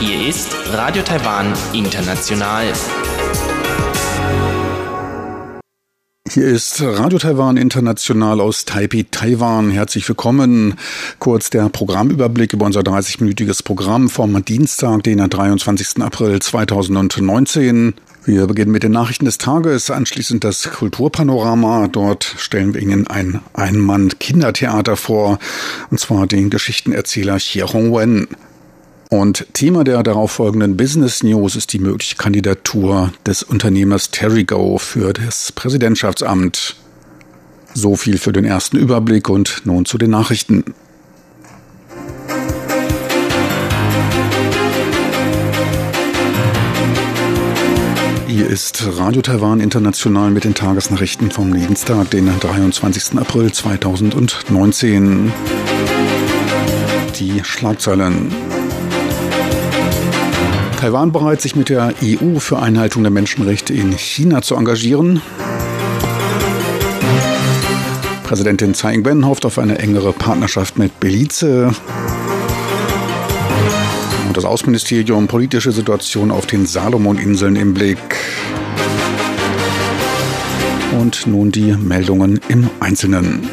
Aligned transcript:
Hier 0.00 0.28
ist 0.28 0.56
Radio 0.72 1.02
Taiwan 1.02 1.52
International. 1.74 2.72
Hier 6.30 6.46
ist 6.46 6.80
Radio 6.80 7.18
Taiwan 7.18 7.58
International 7.58 8.40
aus 8.40 8.64
Taipei, 8.64 9.04
Taiwan. 9.10 9.70
Herzlich 9.70 10.08
willkommen. 10.08 10.76
Kurz 11.18 11.50
der 11.50 11.68
Programmüberblick 11.68 12.54
über 12.54 12.64
unser 12.64 12.80
30-minütiges 12.80 13.64
Programm 13.64 14.08
vom 14.08 14.42
Dienstag, 14.46 15.02
den 15.02 15.18
23. 15.18 16.02
April 16.02 16.40
2019. 16.40 17.94
Wir 18.26 18.48
beginnen 18.48 18.72
mit 18.72 18.82
den 18.82 18.90
Nachrichten 18.90 19.24
des 19.24 19.38
Tages, 19.38 19.88
anschließend 19.88 20.42
das 20.42 20.68
Kulturpanorama. 20.72 21.86
Dort 21.86 22.34
stellen 22.38 22.74
wir 22.74 22.82
Ihnen 22.82 23.06
ein 23.06 23.40
Ein-Mann-Kindertheater 23.52 24.96
vor, 24.96 25.38
und 25.92 26.00
zwar 26.00 26.26
den 26.26 26.50
Geschichtenerzähler 26.50 27.36
Xie 27.36 27.62
Hongwen. 27.62 28.26
Und 29.10 29.46
Thema 29.52 29.84
der 29.84 30.02
darauffolgenden 30.02 30.76
Business 30.76 31.22
News 31.22 31.54
ist 31.54 31.72
die 31.72 31.78
mögliche 31.78 32.16
Kandidatur 32.16 33.12
des 33.24 33.44
Unternehmers 33.44 34.10
Terrigo 34.10 34.76
für 34.78 35.12
das 35.12 35.52
Präsidentschaftsamt. 35.52 36.74
So 37.74 37.94
viel 37.94 38.18
für 38.18 38.32
den 38.32 38.44
ersten 38.44 38.76
Überblick 38.76 39.28
und 39.28 39.62
nun 39.66 39.84
zu 39.84 39.98
den 39.98 40.10
Nachrichten. 40.10 40.64
Hier 48.36 48.50
ist 48.50 48.86
Radio 48.98 49.22
Taiwan 49.22 49.60
International 49.60 50.30
mit 50.30 50.44
den 50.44 50.52
Tagesnachrichten 50.52 51.30
vom 51.30 51.54
Dienstag, 51.54 52.10
den 52.10 52.26
23. 52.38 53.18
April 53.18 53.50
2019. 53.50 55.32
Die 57.18 57.40
Schlagzeilen. 57.42 58.30
Taiwan 60.78 61.12
bereit, 61.12 61.40
sich 61.40 61.56
mit 61.56 61.70
der 61.70 61.94
EU 62.04 62.38
für 62.38 62.58
Einhaltung 62.58 63.04
der 63.04 63.10
Menschenrechte 63.10 63.72
in 63.72 63.92
China 63.92 64.42
zu 64.42 64.54
engagieren. 64.54 65.22
Präsidentin 68.22 68.74
Tsai 68.74 68.96
Ing-wen 68.96 69.24
hofft 69.24 69.46
auf 69.46 69.58
eine 69.58 69.78
engere 69.78 70.12
Partnerschaft 70.12 70.76
mit 70.76 71.00
Belize. 71.00 71.70
Das 74.36 74.44
Außenministerium 74.44 75.28
politische 75.28 75.72
Situation 75.72 76.30
auf 76.30 76.44
den 76.44 76.66
Salomon-Inseln 76.66 77.56
im 77.56 77.72
Blick. 77.72 77.96
Und 81.00 81.26
nun 81.26 81.50
die 81.50 81.72
Meldungen 81.72 82.38
im 82.48 82.68
Einzelnen. 82.78 83.48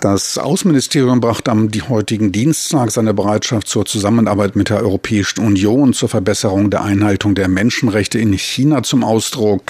Das 0.00 0.38
Außenministerium 0.38 1.20
brachte 1.20 1.50
am 1.50 1.70
heutigen 1.88 2.30
Dienstag 2.30 2.92
seine 2.92 3.14
Bereitschaft 3.14 3.66
zur 3.66 3.84
Zusammenarbeit 3.84 4.54
mit 4.54 4.70
der 4.70 4.80
Europäischen 4.80 5.40
Union 5.40 5.92
zur 5.92 6.08
Verbesserung 6.08 6.70
der 6.70 6.84
Einhaltung 6.84 7.34
der 7.34 7.48
Menschenrechte 7.48 8.20
in 8.20 8.32
China 8.32 8.84
zum 8.84 9.02
Ausdruck. 9.02 9.62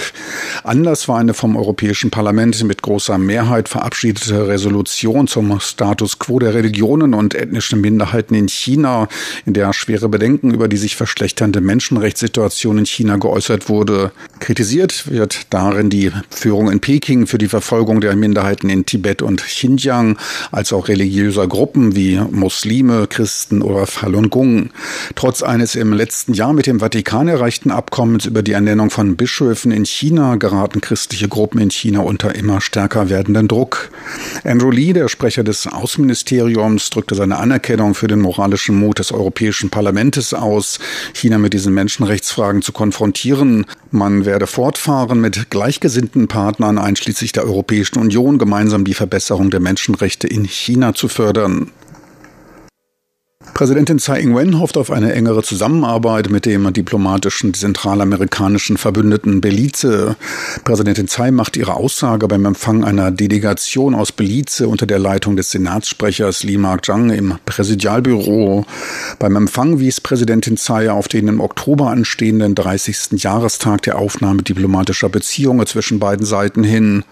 Anlass 0.65 1.09
war 1.09 1.19
eine 1.19 1.33
vom 1.33 1.57
Europäischen 1.57 2.11
Parlament 2.11 2.63
mit 2.65 2.78
großer 2.89 3.19
Mehrheit 3.19 3.69
verabschiedete 3.69 4.49
Resolution 4.49 5.27
zum 5.27 5.61
Status 5.61 6.19
quo 6.19 6.39
der 6.39 6.55
Religionen 6.55 7.13
und 7.13 7.35
ethnischen 7.35 7.83
Minderheiten 7.83 8.35
in 8.35 8.49
China, 8.49 9.09
in 9.45 9.53
der 9.53 9.75
schwere 9.75 10.09
Bedenken 10.09 10.55
über 10.55 10.69
die 10.69 10.79
sich 10.79 10.97
verschlechternde 10.97 11.61
Menschenrechtssituation 11.61 12.79
in 12.79 12.87
China 12.87 13.19
geäußert 13.19 13.69
wurde. 13.69 14.11
Kritisiert 14.41 15.11
wird 15.11 15.49
darin 15.51 15.91
die 15.91 16.11
Führung 16.31 16.71
in 16.71 16.81
Peking 16.81 17.27
für 17.27 17.37
die 17.37 17.49
Verfolgung 17.49 18.01
der 18.01 18.17
Minderheiten 18.17 18.71
in 18.71 18.87
Tibet 18.87 19.21
und 19.21 19.43
Xinjiang 19.45 20.17
als 20.51 20.73
auch 20.73 20.89
religiöser 20.89 21.47
Gruppen 21.47 21.95
wie 21.95 22.19
Muslime, 22.31 23.07
Christen 23.07 23.61
oder 23.61 23.87
Falun 23.87 24.31
Gong. 24.31 24.71
Trotz 25.15 25.43
eines 25.43 25.75
im 25.75 25.93
letzten 25.93 26.33
Jahr 26.33 26.55
mit 26.55 26.67
dem 26.67 26.81
Vatikan 26.81 27.29
erreichten 27.29 27.71
Abkommens 27.71 28.25
über 28.25 28.43
die 28.43 28.53
Ernennung 28.53 28.89
von 28.89 29.17
Bischöfen 29.17 29.73
in 29.73 29.85
China 29.85 30.37
geraten 30.37 30.81
christliche 30.81 31.29
Gruppen 31.29 31.61
in 31.61 31.71
China 31.71 32.01
unter 32.01 32.35
immer 32.35 32.63
stärker 32.63 32.78
werdenden 33.09 33.49
Druck. 33.49 33.91
Andrew 34.45 34.71
Lee, 34.71 34.93
der 34.93 35.09
Sprecher 35.09 35.45
des 35.45 35.67
Außenministeriums, 35.67 36.91
drückte 36.91 37.15
seine 37.15 37.39
Anerkennung 37.39 37.95
für 37.95 38.07
den 38.07 38.21
moralischen 38.21 38.79
Mut 38.79 38.99
des 38.99 39.13
Europäischen 39.13 39.71
Parlaments 39.71 40.33
aus, 40.33 40.79
China 41.13 41.39
mit 41.39 41.53
diesen 41.53 41.75
Menschenrechtsfragen 41.75 42.63
zu 42.63 42.73
konfrontieren. 42.73 43.67
Man 43.91 44.25
werde 44.25 44.47
fortfahren, 44.47 45.21
mit 45.21 45.51
gleichgesinnten 45.51 46.29
Partnern 46.29 46.79
einschließlich 46.79 47.33
der 47.33 47.45
Europäischen 47.45 47.99
Union 47.99 48.39
gemeinsam 48.39 48.85
die 48.85 48.95
Verbesserung 48.95 49.51
der 49.51 49.61
Menschenrechte 49.61 50.27
in 50.27 50.45
China 50.45 50.95
zu 50.95 51.09
fördern. 51.09 51.71
Präsidentin 53.55 53.99
Tsai 53.99 54.21
Ing-wen 54.21 54.59
hofft 54.61 54.77
auf 54.77 54.91
eine 54.91 55.13
engere 55.13 55.43
Zusammenarbeit 55.43 56.31
mit 56.31 56.47
dem 56.47 56.73
diplomatischen 56.73 57.55
zentralamerikanischen 57.55 58.77
Verbündeten 58.77 59.41
Belize. 59.41 60.17
Präsidentin 60.65 61.09
Tsai 61.09 61.31
macht 61.33 61.57
ihre 61.57 61.75
Aussage 61.75 62.29
beim 62.29 62.45
Empfang 62.45 62.85
einer 62.85 63.11
Delegation 63.11 63.95
aus 63.95 64.13
Belize 64.13 64.69
unter 64.69 64.87
der 64.87 64.99
Leitung 64.99 65.37
des 65.37 65.51
Senatssprechers 65.51 66.45
Li 66.45 66.57
Mark-Zhang 66.57 67.11
im 67.11 67.35
Präsidialbüro. 67.47 68.65
Beim 69.19 69.37
Empfang 69.37 69.81
wies 69.81 70.01
Präsidentin 70.01 70.57
Tsai 70.57 70.91
auf 70.91 71.09
den 71.09 71.27
im 71.27 71.41
Oktober 71.41 71.91
anstehenden 71.91 72.55
30. 72.55 73.23
Jahrestag 73.23 73.83
der 73.83 73.99
Aufnahme 73.99 74.43
diplomatischer 74.43 75.09
Beziehungen 75.09 75.67
zwischen 75.67 75.99
beiden 75.99 76.25
Seiten 76.25 76.63
hin. 76.63 77.03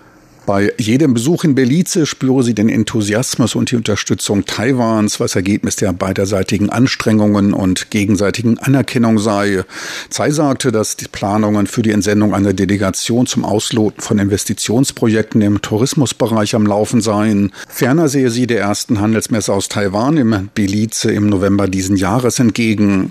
Bei 0.46 0.72
jedem 0.78 1.12
Besuch 1.12 1.42
in 1.42 1.56
Belize 1.56 2.06
spüre 2.06 2.44
sie 2.44 2.54
den 2.54 2.68
Enthusiasmus 2.68 3.56
und 3.56 3.72
die 3.72 3.76
Unterstützung 3.76 4.44
Taiwans, 4.44 5.18
was 5.18 5.34
Ergebnis 5.34 5.74
der 5.74 5.92
beiderseitigen 5.92 6.70
Anstrengungen 6.70 7.52
und 7.52 7.90
gegenseitigen 7.90 8.56
Anerkennung 8.60 9.18
sei. 9.18 9.64
Tsai 10.08 10.30
sagte, 10.30 10.70
dass 10.70 10.96
die 10.96 11.08
Planungen 11.08 11.66
für 11.66 11.82
die 11.82 11.90
Entsendung 11.90 12.32
einer 12.32 12.52
Delegation 12.52 13.26
zum 13.26 13.44
Ausloten 13.44 14.00
von 14.00 14.20
Investitionsprojekten 14.20 15.42
im 15.42 15.62
Tourismusbereich 15.62 16.54
am 16.54 16.64
Laufen 16.64 17.00
seien. 17.00 17.50
Ferner 17.68 18.08
sehe 18.08 18.30
sie 18.30 18.46
der 18.46 18.60
ersten 18.60 19.00
Handelsmesse 19.00 19.52
aus 19.52 19.68
Taiwan 19.68 20.16
im 20.16 20.48
Belize 20.54 21.10
im 21.10 21.28
November 21.28 21.66
diesen 21.66 21.96
Jahres 21.96 22.38
entgegen. 22.38 23.10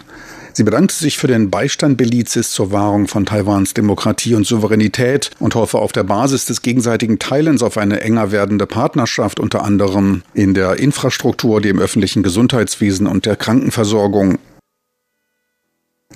Sie 0.58 0.64
bedankte 0.64 0.96
sich 0.96 1.18
für 1.18 1.28
den 1.28 1.50
Beistand 1.50 1.98
Belizis 1.98 2.52
zur 2.52 2.72
Wahrung 2.72 3.10
von 3.10 3.26
Taiwans 3.26 3.74
Demokratie 3.74 4.36
und 4.36 4.48
Souveränität 4.48 5.32
und 5.38 5.54
hoffe 5.54 5.80
auf 5.80 5.92
der 5.92 6.06
Basis 6.06 6.46
des 6.46 6.62
gegenseitigen 6.62 7.20
Teilens 7.20 7.62
auf 7.62 7.78
eine 7.78 8.00
enger 8.00 8.32
werdende 8.32 8.66
Partnerschaft 8.66 9.42
unter 9.42 9.66
anderem 9.66 10.24
in 10.34 10.54
der 10.54 10.80
Infrastruktur, 10.80 11.60
dem 11.60 11.78
öffentlichen 11.78 12.24
Gesundheitswesen 12.24 13.06
und 13.06 13.26
der 13.26 13.36
Krankenversorgung. 13.36 14.38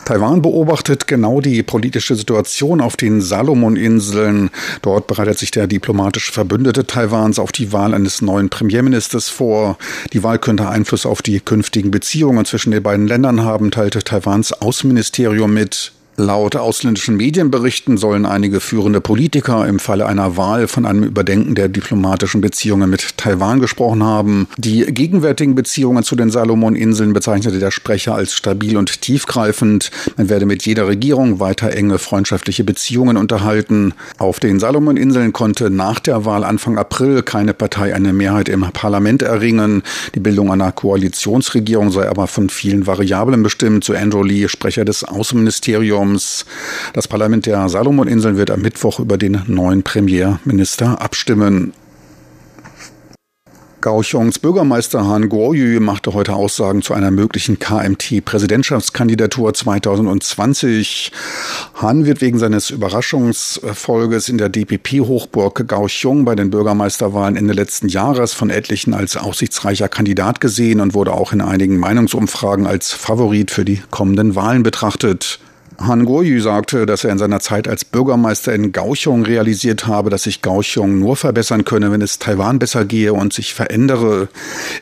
Taiwan 0.09 0.41
beobachtet 0.41 1.05
genau 1.05 1.39
die 1.39 1.61
politische 1.61 2.15
Situation 2.15 2.81
auf 2.81 2.97
den 2.97 3.21
Salomon-Inseln. 3.21 4.49
Dort 4.81 5.05
bereitet 5.05 5.37
sich 5.37 5.51
der 5.51 5.67
diplomatische 5.67 6.31
Verbündete 6.31 6.87
Taiwans 6.87 7.37
auf 7.37 7.51
die 7.51 7.71
Wahl 7.73 7.93
eines 7.93 8.23
neuen 8.23 8.49
Premierministers 8.49 9.29
vor. 9.29 9.77
Die 10.11 10.23
Wahl 10.23 10.39
könnte 10.39 10.67
Einfluss 10.67 11.05
auf 11.05 11.21
die 11.21 11.39
künftigen 11.39 11.91
Beziehungen 11.91 12.43
zwischen 12.45 12.71
den 12.71 12.81
beiden 12.81 13.05
Ländern 13.05 13.43
haben, 13.43 13.69
teilte 13.69 13.99
Taiwans 13.99 14.51
Außenministerium 14.51 15.53
mit. 15.53 15.91
Laut 16.19 16.57
ausländischen 16.57 17.15
Medienberichten 17.15 17.95
sollen 17.95 18.25
einige 18.25 18.59
führende 18.59 18.99
Politiker 18.99 19.65
im 19.65 19.79
Falle 19.79 20.05
einer 20.05 20.35
Wahl 20.35 20.67
von 20.67 20.85
einem 20.85 21.03
Überdenken 21.03 21.55
der 21.55 21.69
diplomatischen 21.69 22.41
Beziehungen 22.41 22.89
mit 22.89 23.17
Taiwan 23.17 23.61
gesprochen 23.61 24.03
haben. 24.03 24.49
Die 24.57 24.81
gegenwärtigen 24.81 25.55
Beziehungen 25.55 26.03
zu 26.03 26.17
den 26.17 26.29
Salomon-Inseln 26.29 27.13
bezeichnete 27.13 27.59
der 27.59 27.71
Sprecher 27.71 28.15
als 28.15 28.33
stabil 28.33 28.75
und 28.75 29.01
tiefgreifend. 29.01 29.91
Man 30.17 30.27
werde 30.27 30.45
mit 30.45 30.65
jeder 30.65 30.89
Regierung 30.89 31.39
weiter 31.39 31.71
enge 31.71 31.99
freundschaftliche 31.99 32.65
Beziehungen 32.65 33.15
unterhalten. 33.15 33.93
Auf 34.17 34.41
den 34.41 34.59
Salomon-Inseln 34.59 35.31
konnte 35.31 35.69
nach 35.69 35.99
der 36.01 36.25
Wahl 36.25 36.43
Anfang 36.43 36.77
April 36.77 37.23
keine 37.23 37.53
Partei 37.53 37.95
eine 37.95 38.11
Mehrheit 38.11 38.49
im 38.49 38.65
Parlament 38.73 39.21
erringen. 39.21 39.83
Die 40.15 40.19
Bildung 40.19 40.51
einer 40.51 40.73
Koalitionsregierung 40.73 41.91
sei 41.91 42.09
aber 42.09 42.27
von 42.27 42.49
vielen 42.49 42.87
Variablen 42.87 43.41
bestimmt, 43.41 43.85
so 43.85 43.93
Andrew 43.93 44.21
Lee, 44.21 44.49
Sprecher 44.49 44.83
des 44.83 45.05
Außenministeriums. 45.05 46.08
Präsidiums. 46.09 46.45
Das 46.93 47.07
Parlament 47.07 47.45
der 47.45 47.69
Salomoninseln 47.69 48.37
wird 48.37 48.51
am 48.51 48.61
Mittwoch 48.61 48.99
über 48.99 49.17
den 49.17 49.43
neuen 49.47 49.83
Premierminister 49.83 51.01
abstimmen. 51.01 51.73
Kaohsiungs 53.81 54.39
Bürgermeister 54.39 55.07
Han 55.07 55.29
Guoyu 55.29 55.79
machte 55.79 56.13
heute 56.13 56.33
Aussagen 56.33 56.81
zu 56.81 56.93
einer 56.93 57.11
möglichen 57.11 57.59
KMT-Präsidentschaftskandidatur 57.59 59.53
2020. 59.53 61.13
Han 61.75 62.05
wird 62.05 62.19
wegen 62.19 62.39
seines 62.39 62.71
Überraschungserfolges 62.71 64.27
in 64.27 64.37
der 64.37 64.49
DPP-Hochburg 64.49 65.65
Kaohsiung 65.65 66.25
bei 66.25 66.35
den 66.35 66.49
Bürgermeisterwahlen 66.49 67.37
Ende 67.37 67.53
letzten 67.53 67.87
Jahres 67.87 68.33
von 68.33 68.49
etlichen 68.49 68.93
als 68.93 69.15
aussichtsreicher 69.15 69.87
Kandidat 69.87 70.41
gesehen 70.41 70.81
und 70.81 70.93
wurde 70.93 71.13
auch 71.13 71.31
in 71.31 71.39
einigen 71.39 71.77
Meinungsumfragen 71.77 72.67
als 72.67 72.91
Favorit 72.91 73.49
für 73.49 73.63
die 73.63 73.81
kommenden 73.91 74.35
Wahlen 74.35 74.61
betrachtet. 74.61 75.39
Han 75.79 76.05
Goyu 76.05 76.41
sagte, 76.41 76.85
dass 76.85 77.05
er 77.05 77.11
in 77.11 77.17
seiner 77.17 77.39
Zeit 77.39 77.67
als 77.67 77.85
Bürgermeister 77.85 78.53
in 78.53 78.73
Kaohsiung 78.73 79.23
realisiert 79.23 79.87
habe, 79.87 80.09
dass 80.09 80.23
sich 80.23 80.41
Kaohsiung 80.41 80.99
nur 80.99 81.15
verbessern 81.15 81.63
könne, 81.63 81.91
wenn 81.91 82.01
es 82.01 82.19
Taiwan 82.19 82.59
besser 82.59 82.83
gehe 82.83 83.13
und 83.13 83.31
sich 83.31 83.53
verändere. 83.53 84.27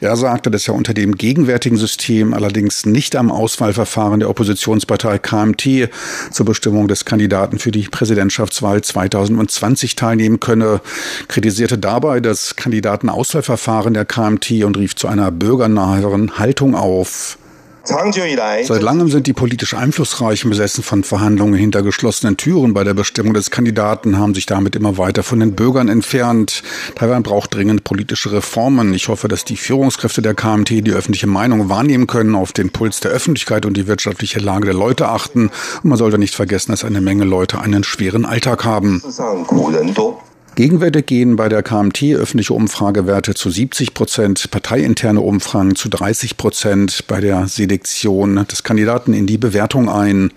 Er 0.02 0.16
sagte, 0.16 0.50
dass 0.50 0.68
er 0.68 0.74
unter 0.74 0.96
dem 0.96 1.16
gegenwärtigen 1.16 1.78
System 1.78 2.34
allerdings 2.34 2.88
nicht 2.88 3.16
am 3.16 3.32
Auswahlverfahren 3.32 4.22
der 4.22 4.30
Oppositionspartei 4.30 5.20
KMT 5.20 5.90
zur 6.32 6.46
Bestimmung 6.48 6.88
des 6.88 7.06
Kandidaten 7.06 7.60
für 7.60 7.72
die 7.72 7.88
Präsidentschaftswahl 7.88 8.82
2020 8.82 9.96
teilnehmen 9.96 10.40
könne, 10.40 10.82
kritisierte 11.28 11.78
dabei 11.78 12.22
das 12.22 12.56
Kandidatenauswahlverfahren 12.56 13.94
der 13.94 14.06
KMT 14.06 14.64
und 14.64 14.78
rief 14.78 14.96
zu 14.96 15.08
einer 15.08 15.30
bürgernaheren 15.30 16.40
Haltung 16.40 16.74
auf. 16.74 17.38
Seit 18.64 18.82
langem 18.82 19.10
sind 19.10 19.28
die 19.28 19.34
politisch 19.34 19.74
Einflussreichen 19.74 20.50
besessen 20.50 20.84
von 20.84 21.04
Verhandlungen 21.04 21.54
hinter 21.54 21.84
geschlossenen 21.84 22.38
Türen 22.38 22.74
bei 22.74 22.84
der 22.84 22.94
Bestimmung 22.94 23.34
des 23.34 23.52
Kandidaten, 23.52 24.18
haben 24.18 24.36
sich 24.36 24.46
damit 24.46 24.76
immer 24.76 24.98
weiter 24.98 25.24
von 25.24 25.40
den 25.40 25.56
Bürgern 25.56 25.88
entfernt. 25.88 26.64
Taiwan 26.96 27.24
braucht 27.24 27.56
dringend 27.56 27.84
politische 27.84 28.32
Reformen. 28.32 28.94
Ich 28.94 29.08
hoffe, 29.08 29.28
dass 29.28 29.46
die 29.46 29.58
Führungskräfte 29.58 30.22
der 30.22 30.34
KMT 30.34 30.70
die 30.70 30.92
öffentliche 30.92 31.28
Meinung 31.28 31.70
wahrnehmen 31.70 32.08
können, 32.08 32.36
auf 32.36 32.52
den 32.52 32.72
Puls 32.72 33.00
der 33.00 33.12
Öffentlichkeit 33.12 33.66
und 33.66 33.78
die 33.78 33.88
wirtschaftliche 33.88 34.40
Lage 34.40 34.66
der 34.66 34.76
Leute 34.76 35.08
achten. 35.08 35.50
Und 35.84 35.90
man 35.90 35.98
sollte 35.98 36.18
nicht 36.18 36.36
vergessen, 36.36 36.72
dass 36.72 36.84
eine 36.84 37.02
Menge 37.02 37.24
Leute 37.24 37.60
einen 37.60 37.84
schweren 37.84 38.26
Alltag 38.26 38.66
haben. 38.66 39.02
Gegenwärtig 40.58 41.06
gehen 41.06 41.36
bei 41.36 41.50
der 41.50 41.62
KMT 41.62 42.16
öffentliche 42.16 42.56
Umfragewerte 42.56 43.36
zu 43.36 43.52
70 43.52 43.94
Prozent, 43.94 44.50
parteiinterne 44.50 45.22
Umfragen 45.22 45.76
zu 45.76 45.88
30 45.88 46.36
Prozent 46.36 47.04
bei 47.08 47.22
der 47.22 47.48
Selektion 47.48 48.44
des 48.48 48.64
Kandidaten 48.64 49.14
in 49.14 49.28
die 49.28 49.38
Bewertung 49.38 49.88
ein. 49.88 50.34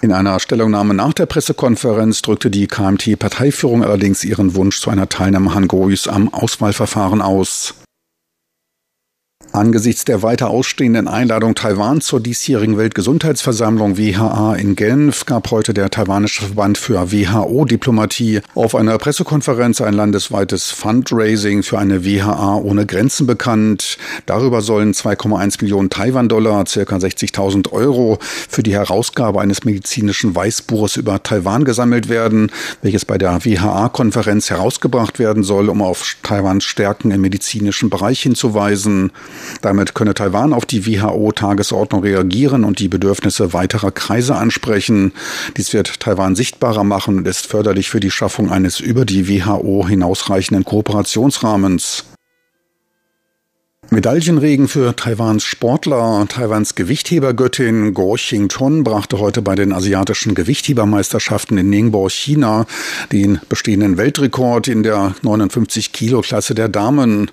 In 0.00 0.10
einer 0.10 0.40
Stellungnahme 0.40 0.94
nach 0.94 1.12
der 1.12 1.26
Pressekonferenz 1.26 2.22
drückte 2.22 2.50
die 2.50 2.66
KMT-Parteiführung 2.66 3.84
allerdings 3.84 4.24
ihren 4.24 4.54
Wunsch 4.54 4.80
zu 4.80 4.88
einer 4.88 5.10
Teilnahme 5.10 5.54
Hangois 5.54 6.08
am 6.08 6.32
Auswahlverfahren 6.32 7.20
aus. 7.20 7.74
Angesichts 9.52 10.04
der 10.04 10.22
weiter 10.22 10.50
ausstehenden 10.50 11.08
Einladung 11.08 11.54
Taiwan 11.54 12.02
zur 12.02 12.20
diesjährigen 12.20 12.76
Weltgesundheitsversammlung 12.76 13.96
WHA 13.96 14.54
in 14.56 14.76
Genf 14.76 15.24
gab 15.24 15.50
heute 15.50 15.72
der 15.72 15.88
taiwanische 15.88 16.44
Verband 16.44 16.76
für 16.76 17.10
WHO-Diplomatie 17.10 18.42
auf 18.54 18.74
einer 18.74 18.98
Pressekonferenz 18.98 19.80
ein 19.80 19.94
landesweites 19.94 20.70
Fundraising 20.70 21.62
für 21.62 21.78
eine 21.78 22.04
WHA 22.04 22.56
ohne 22.56 22.84
Grenzen 22.84 23.26
bekannt. 23.26 23.96
Darüber 24.26 24.60
sollen 24.60 24.92
2,1 24.92 25.62
Millionen 25.62 25.88
Taiwan-Dollar, 25.88 26.66
circa 26.66 26.96
60.000 26.96 27.72
Euro, 27.72 28.18
für 28.20 28.62
die 28.62 28.74
Herausgabe 28.74 29.40
eines 29.40 29.64
medizinischen 29.64 30.34
Weißbuches 30.36 30.98
über 30.98 31.22
Taiwan 31.22 31.64
gesammelt 31.64 32.10
werden, 32.10 32.52
welches 32.82 33.06
bei 33.06 33.16
der 33.16 33.44
WHA-Konferenz 33.44 34.50
herausgebracht 34.50 35.18
werden 35.18 35.42
soll, 35.42 35.70
um 35.70 35.80
auf 35.80 36.16
Taiwans 36.22 36.64
Stärken 36.64 37.10
im 37.10 37.22
medizinischen 37.22 37.88
Bereich 37.88 38.20
hinzuweisen. 38.20 39.10
Damit 39.62 39.94
könne 39.94 40.14
Taiwan 40.14 40.52
auf 40.52 40.66
die 40.66 40.86
WHO-Tagesordnung 40.86 42.02
reagieren 42.02 42.64
und 42.64 42.78
die 42.78 42.88
Bedürfnisse 42.88 43.52
weiterer 43.52 43.90
Kreise 43.90 44.34
ansprechen. 44.34 45.12
Dies 45.56 45.72
wird 45.72 46.00
Taiwan 46.00 46.36
sichtbarer 46.36 46.84
machen 46.84 47.18
und 47.18 47.28
ist 47.28 47.46
förderlich 47.46 47.90
für 47.90 48.00
die 48.00 48.10
Schaffung 48.10 48.50
eines 48.50 48.80
über 48.80 49.04
die 49.04 49.28
WHO 49.28 49.86
hinausreichenden 49.86 50.64
Kooperationsrahmens. 50.64 52.04
Medaillenregen 53.90 54.68
für 54.68 54.94
Taiwans 54.94 55.44
Sportler. 55.44 56.26
Taiwans 56.28 56.74
Gewichthebergöttin 56.74 57.94
Guo 57.94 58.16
Xingchun 58.16 58.84
brachte 58.84 59.18
heute 59.18 59.40
bei 59.40 59.54
den 59.54 59.72
asiatischen 59.72 60.34
Gewichthebermeisterschaften 60.34 61.56
in 61.56 61.70
Ningbo, 61.70 62.10
China, 62.10 62.66
den 63.12 63.40
bestehenden 63.48 63.96
Weltrekord 63.96 64.68
in 64.68 64.82
der 64.82 65.14
59 65.22 65.92
Kilo 65.92 66.20
Klasse 66.20 66.54
der 66.54 66.68
Damen 66.68 67.30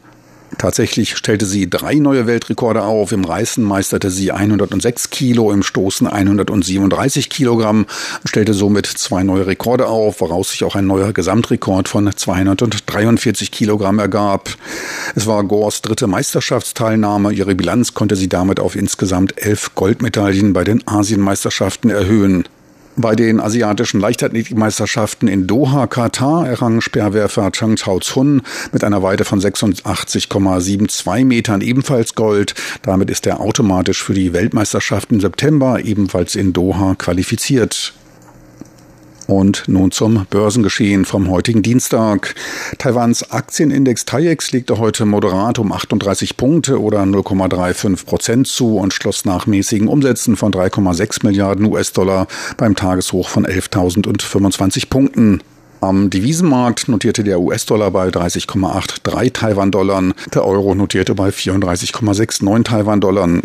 Tatsächlich 0.58 1.18
stellte 1.18 1.46
sie 1.46 1.70
drei 1.70 1.96
neue 1.96 2.28
Weltrekorde 2.28 2.84
auf. 2.84 3.12
Im 3.12 3.26
Reißen 3.26 3.64
meisterte 3.64 4.10
sie 4.10 4.32
106 4.32 5.10
Kilo, 5.10 5.52
im 5.52 5.64
Stoßen 5.64 6.08
137 6.08 7.30
Kilogramm, 7.30 7.86
stellte 8.24 8.54
somit 8.54 8.86
zwei 8.86 9.24
neue 9.24 9.48
Rekorde 9.48 9.88
auf, 9.88 10.22
woraus 10.22 10.52
sich 10.52 10.64
auch 10.64 10.76
ein 10.76 10.88
neuer 10.88 11.14
Gesamtrekord 11.14 11.90
von 11.90 12.10
243 12.16 13.52
Kilogramm 13.52 14.00
ergab. 14.00 14.50
Es 15.16 15.28
war 15.28 15.44
Gores 15.44 15.82
dritte 15.82 16.08
Meisterschaftsteilnahme. 16.08 17.34
Ihre 17.34 17.56
Bilanz 17.56 17.94
konnte 17.94 18.16
sie 18.16 18.30
damit 18.30 18.60
auf 18.60 18.76
insgesamt 18.76 19.42
elf 19.42 19.76
Goldmedaillen 19.76 20.54
bei 20.54 20.64
den 20.64 20.88
Asienmeisterschaften 20.88 21.90
erhöhen. 21.90 22.48
Bei 22.98 23.14
den 23.14 23.42
asiatischen 23.42 24.00
Leichtathletikmeisterschaften 24.00 25.28
in 25.28 25.48
Doha, 25.48 25.86
Katar, 25.86 26.48
errang 26.48 26.80
Speerwerfer 26.80 27.52
Chang 27.52 27.76
Chao 27.76 28.00
Chun 28.00 28.42
mit 28.72 28.86
einer 28.86 29.04
Weite 29.04 29.26
von 29.26 29.42
86,72 29.42 31.26
Metern 31.26 31.60
ebenfalls 31.60 32.16
Gold. 32.16 32.56
Damit 32.84 33.10
ist 33.10 33.28
er 33.28 33.42
automatisch 33.42 34.02
für 34.02 34.14
die 34.14 34.32
Weltmeisterschaft 34.32 35.12
im 35.12 35.20
September 35.20 35.84
ebenfalls 35.84 36.36
in 36.36 36.54
Doha 36.54 36.96
qualifiziert. 36.96 37.94
Und 39.28 39.64
nun 39.68 39.92
zum 39.92 40.26
Börsengeschehen 40.30 41.06
vom 41.06 41.30
heutigen 41.30 41.64
Dienstag. 41.64 42.36
Taiwans 42.78 43.32
Aktienindex 43.32 44.06
TAIEX 44.06 44.52
legte 44.52 44.78
heute 44.78 45.06
moderat 45.06 45.58
um 45.58 45.72
38 45.72 46.38
Punkte 46.38 46.80
oder 46.80 47.02
0,35 47.02 48.06
Prozent 48.06 48.48
zu 48.48 48.78
und 48.78 48.94
schloss 48.94 49.26
nach 49.26 49.48
mäßigen 49.48 49.88
Umsätzen 49.88 50.36
von 50.36 50.52
3,6 50.52 51.26
Milliarden 51.26 51.66
US-Dollar 51.66 52.28
beim 52.58 52.76
Tageshoch 52.76 53.28
von 53.30 53.46
11.025 53.46 54.90
Punkten. 54.90 55.42
Am 55.82 56.10
Devisenmarkt 56.10 56.88
notierte 56.88 57.24
der 57.24 57.40
US-Dollar 57.40 57.92
bei 57.92 58.08
30,83 58.08 59.34
Taiwan-Dollar, 59.34 60.14
der 60.34 60.46
Euro 60.46 60.74
notierte 60.74 61.16
bei 61.16 61.30
34,69 61.30 62.64
Taiwan-Dollar. 62.64 63.42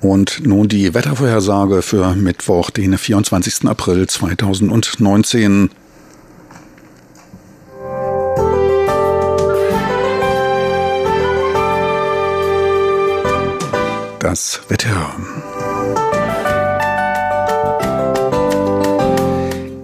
Und 0.00 0.46
nun 0.46 0.66
die 0.68 0.94
Wettervorhersage 0.94 1.82
für 1.82 2.14
Mittwoch, 2.14 2.70
den 2.70 2.96
24. 2.96 3.66
April 3.66 4.06
2019. 4.06 5.70
Das 14.20 14.60
Wetter. 14.68 15.14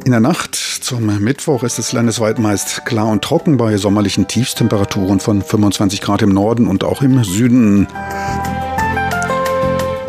In 0.04 0.12
der 0.12 0.20
Nacht 0.20 0.54
zum 0.54 1.04
Mittwoch 1.20 1.64
ist 1.64 1.80
es 1.80 1.92
landesweit 1.92 2.38
meist 2.38 2.86
klar 2.86 3.08
und 3.08 3.24
trocken 3.24 3.56
bei 3.56 3.76
sommerlichen 3.76 4.28
Tiefstemperaturen 4.28 5.18
von 5.18 5.42
25 5.42 6.00
Grad 6.00 6.22
im 6.22 6.30
Norden 6.30 6.68
und 6.68 6.84
auch 6.84 7.02
im 7.02 7.24
Süden. 7.24 7.88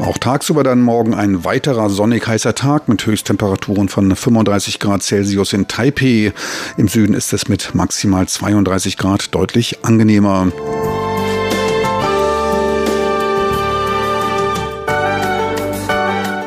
Auch 0.07 0.17
tagsüber 0.17 0.63
dann 0.63 0.81
morgen 0.81 1.13
ein 1.13 1.43
weiterer 1.43 1.89
sonnig 1.89 2.25
heißer 2.25 2.55
Tag 2.55 2.87
mit 2.87 3.05
Höchsttemperaturen 3.05 3.89
von 3.89 4.15
35 4.15 4.79
Grad 4.79 5.03
Celsius 5.03 5.51
in 5.51 5.67
Taipei. 5.67 6.31
Im 6.77 6.87
Süden 6.87 7.13
ist 7.13 7.33
es 7.33 7.49
mit 7.49 7.75
maximal 7.75 8.25
32 8.25 8.95
Grad 8.95 9.35
deutlich 9.35 9.83
angenehmer. 9.83 10.47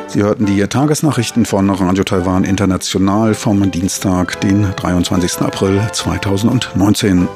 Sie 0.07 0.23
hörten 0.23 0.47
die 0.47 0.65
Tagesnachrichten 0.65 1.45
von 1.45 1.69
Radio 1.69 2.03
Taiwan 2.03 2.45
International 2.45 3.35
vom 3.35 3.69
Dienstag, 3.69 4.41
den 4.41 4.71
23. 4.75 5.37
April 5.41 5.87
2019. 5.93 7.27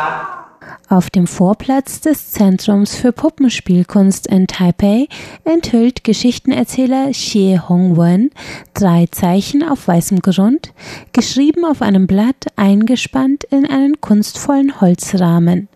Auf 0.89 1.09
dem 1.09 1.29
Vorplatz 1.29 2.01
des 2.01 2.33
Zentrums 2.33 2.97
für 2.97 3.13
Puppenspielkunst 3.13 4.27
in 4.27 4.49
Taipei 4.49 5.07
enthüllt 5.45 6.03
Geschichtenerzähler 6.03 7.13
Xie 7.13 7.61
Hongwen 7.61 8.31
drei 8.75 9.07
Zeichen 9.11 9.63
auf 9.63 9.87
weißem 9.87 10.19
Grund, 10.21 10.73
geschrieben 11.13 11.65
auf 11.65 11.81
einem 11.81 12.09
Blatt, 12.09 12.47
eingespannt 12.57 13.45
in 13.45 13.67
einen 13.67 14.01
kunstvollen 14.01 14.81
Holzrahmen. 14.81 15.69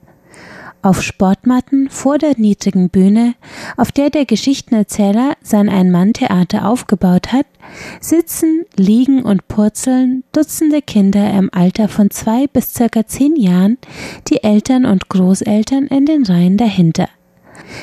Auf 0.82 1.00
Sportmatten 1.00 1.88
vor 1.90 2.18
der 2.18 2.34
niedrigen 2.36 2.90
Bühne, 2.90 3.34
auf 3.76 3.92
der 3.92 4.10
der 4.10 4.24
Geschichtenerzähler 4.24 5.34
sein 5.42 5.68
Ein-Mann-Theater 5.68 6.66
aufgebaut 6.68 7.32
hat, 7.32 7.46
sitzen, 7.99 8.65
liegen 8.75 9.23
und 9.23 9.47
purzeln 9.47 10.23
Dutzende 10.31 10.81
Kinder 10.81 11.31
im 11.33 11.49
Alter 11.51 11.87
von 11.87 12.09
zwei 12.09 12.47
bis 12.47 12.73
circa 12.73 13.05
zehn 13.05 13.35
Jahren, 13.35 13.77
die 14.27 14.43
Eltern 14.43 14.85
und 14.85 15.09
Großeltern 15.09 15.87
in 15.87 16.05
den 16.05 16.25
Reihen 16.25 16.57
dahinter. 16.57 17.09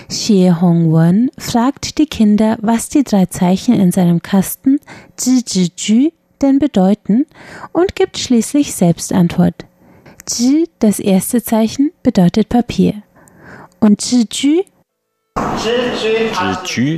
Xie 0.08 0.52
Hongwen 0.60 1.30
fragt 1.38 1.98
die 1.98 2.06
Kinder, 2.06 2.56
was 2.60 2.88
die 2.88 3.04
drei 3.04 3.26
Zeichen 3.26 3.74
in 3.74 3.92
seinem 3.92 4.22
Kasten 4.22 4.80
Zhi 5.16 5.44
Zhi 5.44 5.70
Ju 5.76 6.10
denn 6.42 6.58
bedeuten 6.58 7.26
und 7.72 7.94
gibt 7.94 8.18
schließlich 8.18 8.74
selbst 8.74 9.12
Antwort. 9.12 9.66
Zhi, 10.26 10.68
das 10.80 10.98
erste 10.98 11.42
Zeichen, 11.42 11.92
bedeutet 12.02 12.48
Papier. 12.48 13.02
Und 13.80 14.00
Zhi 14.00 14.28
Zhi 14.28 14.64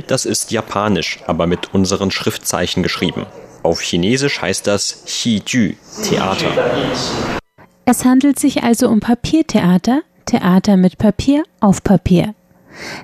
das 0.07 0.25
ist 0.25 0.51
japanisch, 0.51 1.19
aber 1.27 1.47
mit 1.47 1.73
unseren 1.73 2.11
Schriftzeichen 2.11 2.83
geschrieben. 2.83 3.25
Auf 3.63 3.81
Chinesisch 3.81 4.41
heißt 4.41 4.67
das 4.67 5.03
Xi 5.05 5.41
Theater. 5.41 6.47
Es 7.85 8.05
handelt 8.05 8.39
sich 8.39 8.63
also 8.63 8.87
um 8.87 8.99
Papiertheater, 8.99 10.01
Theater 10.25 10.77
mit 10.77 10.97
Papier 10.97 11.43
auf 11.59 11.83
Papier. 11.83 12.35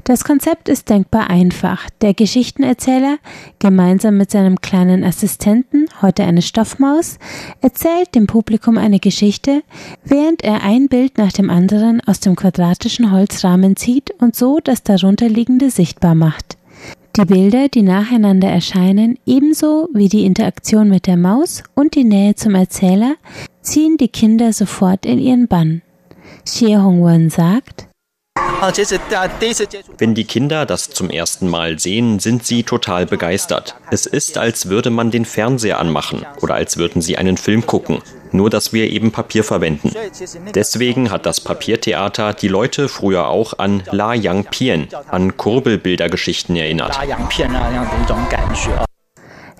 Das 0.03 0.23
Konzept 0.23 0.69
ist 0.69 0.89
denkbar 0.89 1.29
einfach. 1.29 1.89
Der 2.01 2.13
Geschichtenerzähler, 2.13 3.17
gemeinsam 3.59 4.17
mit 4.17 4.31
seinem 4.31 4.61
kleinen 4.61 5.03
Assistenten, 5.03 5.87
heute 6.01 6.23
eine 6.23 6.41
Stoffmaus, 6.41 7.17
erzählt 7.61 8.15
dem 8.15 8.27
Publikum 8.27 8.77
eine 8.77 8.99
Geschichte, 8.99 9.63
während 10.03 10.43
er 10.43 10.63
ein 10.63 10.87
Bild 10.87 11.17
nach 11.17 11.31
dem 11.31 11.49
anderen 11.49 12.01
aus 12.01 12.19
dem 12.19 12.35
quadratischen 12.35 13.11
Holzrahmen 13.11 13.75
zieht 13.75 14.11
und 14.19 14.35
so 14.35 14.59
das 14.63 14.83
darunterliegende 14.83 15.69
sichtbar 15.69 16.15
macht. 16.15 16.57
Die 17.17 17.23
Bilder, 17.23 17.69
die 17.69 17.81
nacheinander 17.81 18.49
erscheinen, 18.49 19.17
ebenso 19.25 19.87
wie 19.93 20.09
die 20.09 20.25
Interaktion 20.25 20.89
mit 20.89 21.07
der 21.07 21.15
Maus 21.15 21.63
und 21.73 21.95
die 21.95 22.03
Nähe 22.03 22.35
zum 22.35 22.55
Erzähler, 22.55 23.15
ziehen 23.61 23.95
die 23.95 24.09
Kinder 24.09 24.51
sofort 24.51 25.05
in 25.05 25.19
ihren 25.19 25.47
Bann. 25.47 25.81
Xie 26.43 26.75
Hongwen 26.75 27.29
sagt, 27.29 27.87
wenn 29.97 30.15
die 30.15 30.23
Kinder 30.23 30.65
das 30.65 30.89
zum 30.89 31.09
ersten 31.09 31.47
Mal 31.47 31.79
sehen, 31.79 32.19
sind 32.19 32.45
sie 32.45 32.63
total 32.63 33.05
begeistert. 33.05 33.75
Es 33.91 34.05
ist, 34.05 34.37
als 34.37 34.69
würde 34.69 34.89
man 34.89 35.11
den 35.11 35.25
Fernseher 35.25 35.79
anmachen 35.79 36.25
oder 36.41 36.55
als 36.55 36.77
würden 36.77 37.01
sie 37.01 37.17
einen 37.17 37.37
Film 37.37 37.65
gucken, 37.65 38.01
nur 38.31 38.49
dass 38.49 38.73
wir 38.73 38.89
eben 38.91 39.11
Papier 39.11 39.43
verwenden. 39.43 39.91
Deswegen 40.53 41.11
hat 41.11 41.25
das 41.25 41.41
Papiertheater 41.41 42.33
die 42.33 42.47
Leute 42.47 42.89
früher 42.89 43.27
auch 43.27 43.57
an 43.59 43.83
La 43.91 44.13
Yang 44.13 44.45
Pian, 44.45 44.87
an 45.09 45.37
Kurbelbildergeschichten 45.37 46.55
erinnert. 46.55 46.97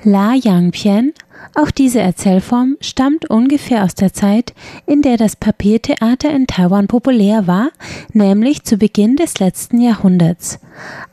La 0.04 0.36
Yang 0.36 0.72
Pian 0.72 1.14
auch 1.56 1.72
diese 1.72 2.00
Erzählform 2.00 2.78
stammt 2.82 3.30
ungefähr 3.30 3.84
aus 3.84 3.96
der 3.96 4.14
Zeit, 4.14 4.54
in 4.86 5.02
der 5.02 5.18
das 5.18 5.36
Papiertheater 5.36 6.30
in 6.30 6.48
Taiwan 6.48 6.88
populär 6.88 7.48
war, 7.48 7.70
nämlich 8.14 8.64
zu 8.64 8.78
Beginn 8.78 9.16
des 9.16 9.40
letzten 9.40 9.80
Jahrhunderts. 9.80 10.60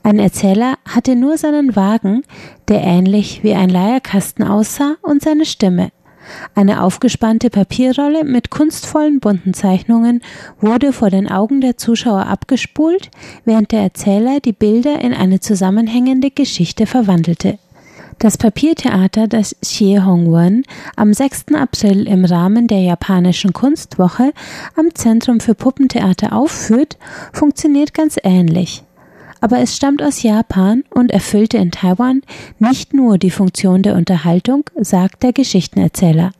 Ein 0.03 0.19
Erzähler 0.19 0.75
hatte 0.87 1.15
nur 1.15 1.37
seinen 1.37 1.75
Wagen, 1.75 2.23
der 2.67 2.81
ähnlich 2.81 3.43
wie 3.43 3.53
ein 3.53 3.69
Leierkasten 3.69 4.45
aussah, 4.45 4.95
und 5.01 5.23
seine 5.23 5.45
Stimme. 5.45 5.91
Eine 6.55 6.83
aufgespannte 6.83 7.49
Papierrolle 7.49 8.23
mit 8.23 8.49
kunstvollen 8.49 9.19
bunten 9.19 9.53
Zeichnungen 9.53 10.21
wurde 10.59 10.93
vor 10.93 11.09
den 11.09 11.29
Augen 11.29 11.61
der 11.61 11.77
Zuschauer 11.77 12.27
abgespult, 12.27 13.11
während 13.45 13.71
der 13.71 13.81
Erzähler 13.81 14.39
die 14.39 14.53
Bilder 14.53 14.99
in 15.01 15.13
eine 15.13 15.39
zusammenhängende 15.39 16.31
Geschichte 16.31 16.85
verwandelte. 16.85 17.59
Das 18.23 18.37
Papiertheater, 18.37 19.27
das 19.27 19.53
Xie 19.61 19.99
Hongwen 19.99 20.63
am 20.95 21.13
6. 21.13 21.47
April 21.55 22.07
im 22.07 22.23
Rahmen 22.23 22.69
der 22.69 22.79
japanischen 22.79 23.51
Kunstwoche 23.51 24.31
am 24.77 24.95
Zentrum 24.95 25.41
für 25.41 25.55
Puppentheater 25.55 26.31
aufführt, 26.31 26.97
funktioniert 27.33 27.93
ganz 27.93 28.15
ähnlich. 28.23 28.83
Aber 29.41 29.59
es 29.59 29.75
stammt 29.75 30.01
aus 30.01 30.23
Japan 30.23 30.85
und 30.89 31.11
erfüllte 31.11 31.57
in 31.57 31.71
Taiwan 31.71 32.21
nicht 32.59 32.93
nur 32.93 33.17
die 33.17 33.29
Funktion 33.29 33.83
der 33.83 33.95
Unterhaltung, 33.95 34.69
sagt 34.79 35.21
der 35.21 35.33
Geschichtenerzähler. 35.33 36.31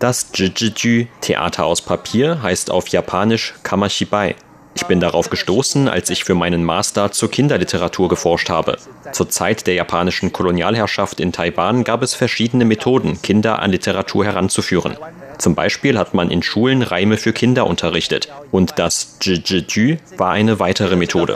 Das 0.00 0.26
Jijiju 0.34 1.06
Theater 1.20 1.66
aus 1.66 1.82
Papier 1.82 2.42
heißt 2.42 2.72
auf 2.72 2.88
Japanisch 2.88 3.54
Kamashibai 3.62 4.34
ich 4.76 4.86
bin 4.86 5.00
darauf 5.00 5.30
gestoßen, 5.30 5.88
als 5.88 6.10
ich 6.10 6.24
für 6.24 6.34
meinen 6.34 6.62
Master 6.62 7.10
zur 7.10 7.30
Kinderliteratur 7.30 8.10
geforscht 8.10 8.50
habe. 8.50 8.76
Zur 9.10 9.30
Zeit 9.30 9.66
der 9.66 9.74
japanischen 9.74 10.32
Kolonialherrschaft 10.32 11.18
in 11.18 11.32
Taiwan 11.32 11.82
gab 11.82 12.02
es 12.02 12.14
verschiedene 12.14 12.66
Methoden, 12.66 13.20
Kinder 13.22 13.60
an 13.60 13.70
Literatur 13.70 14.26
heranzuführen. 14.26 14.98
Zum 15.38 15.54
Beispiel 15.54 15.98
hat 15.98 16.12
man 16.12 16.30
in 16.30 16.42
Schulen 16.42 16.82
Reime 16.82 17.16
für 17.16 17.32
Kinder 17.32 17.66
unterrichtet. 17.66 18.28
Und 18.50 18.78
das 18.78 19.18
Zhizhiju 19.18 19.96
war 20.18 20.32
eine 20.32 20.60
weitere 20.60 20.96
Methode. 20.96 21.34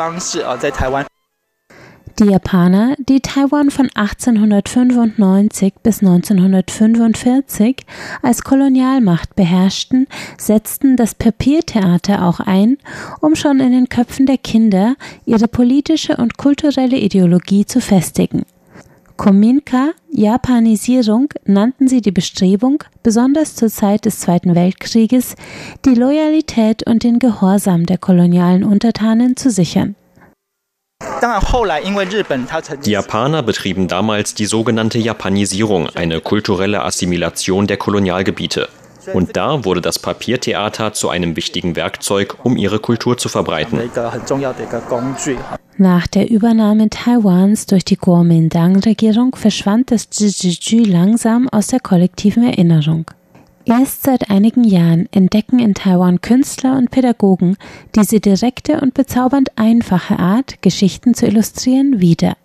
Die 2.18 2.24
Japaner, 2.24 2.96
die 2.98 3.20
Taiwan 3.20 3.70
von 3.70 3.88
1895 3.94 5.74
bis 5.82 6.00
1945 6.00 7.76
als 8.20 8.42
Kolonialmacht 8.42 9.34
beherrschten, 9.36 10.06
setzten 10.36 10.96
das 10.96 11.14
Papiertheater 11.14 12.26
auch 12.26 12.40
ein, 12.40 12.76
um 13.20 13.36
schon 13.36 13.60
in 13.60 13.72
den 13.72 13.88
Köpfen 13.88 14.26
der 14.26 14.38
Kinder 14.38 14.96
ihre 15.24 15.48
politische 15.48 16.16
und 16.16 16.36
kulturelle 16.36 16.98
Ideologie 16.98 17.64
zu 17.64 17.80
festigen. 17.80 18.44
Kominka, 19.16 19.90
Japanisierung, 20.10 21.28
nannten 21.44 21.88
sie 21.88 22.00
die 22.00 22.10
Bestrebung, 22.10 22.82
besonders 23.02 23.54
zur 23.54 23.68
Zeit 23.68 24.06
des 24.06 24.20
Zweiten 24.20 24.54
Weltkrieges, 24.54 25.36
die 25.84 25.94
Loyalität 25.94 26.86
und 26.86 27.02
den 27.02 27.18
Gehorsam 27.18 27.84
der 27.84 27.98
kolonialen 27.98 28.64
Untertanen 28.64 29.36
zu 29.36 29.50
sichern. 29.50 29.94
Die 32.84 32.90
Japaner 32.90 33.42
betrieben 33.42 33.88
damals 33.88 34.34
die 34.34 34.46
sogenannte 34.46 34.98
Japanisierung, 34.98 35.88
eine 35.94 36.20
kulturelle 36.20 36.82
Assimilation 36.82 37.66
der 37.66 37.76
Kolonialgebiete. 37.76 38.68
Und 39.12 39.36
da 39.36 39.64
wurde 39.64 39.80
das 39.80 39.98
Papiertheater 39.98 40.92
zu 40.92 41.08
einem 41.08 41.36
wichtigen 41.36 41.76
Werkzeug, 41.76 42.36
um 42.42 42.56
ihre 42.56 42.78
Kultur 42.78 43.18
zu 43.18 43.28
verbreiten. 43.28 43.80
Nach 45.78 46.06
der 46.06 46.30
Übernahme 46.30 46.90
Taiwans 46.90 47.66
durch 47.66 47.84
die 47.84 47.96
Kuomintang-Regierung 47.96 49.34
verschwand 49.34 49.90
das 49.90 50.08
Jijiju 50.12 50.84
langsam 50.84 51.48
aus 51.48 51.68
der 51.68 51.80
kollektiven 51.80 52.44
Erinnerung. 52.44 53.06
Erst 53.66 54.04
seit 54.04 54.30
einigen 54.30 54.64
Jahren 54.64 55.06
entdecken 55.12 55.58
in 55.58 55.74
Taiwan 55.74 56.20
Künstler 56.20 56.78
und 56.78 56.90
Pädagogen 56.90 57.56
diese 57.94 58.18
direkte 58.20 58.80
und 58.80 58.94
bezaubernd 58.94 59.50
einfache 59.56 60.18
Art, 60.18 60.62
Geschichten 60.62 61.14
zu 61.14 61.26
illustrieren, 61.26 62.00
wieder. 62.00 62.36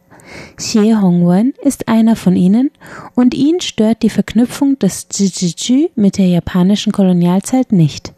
Xie 0.58 0.96
Hongwen 0.96 1.54
ist 1.64 1.88
einer 1.88 2.16
von 2.16 2.36
ihnen 2.36 2.72
und 3.14 3.34
ihn 3.34 3.62
stört 3.62 4.02
die 4.04 4.10
Verknüpfung 4.10 4.78
des 4.80 5.08
Jijiju 5.12 5.90
mit 5.96 6.18
der 6.18 6.28
japanischen 6.28 6.92
Kolonialzeit 6.92 7.72
nicht. 7.72 8.14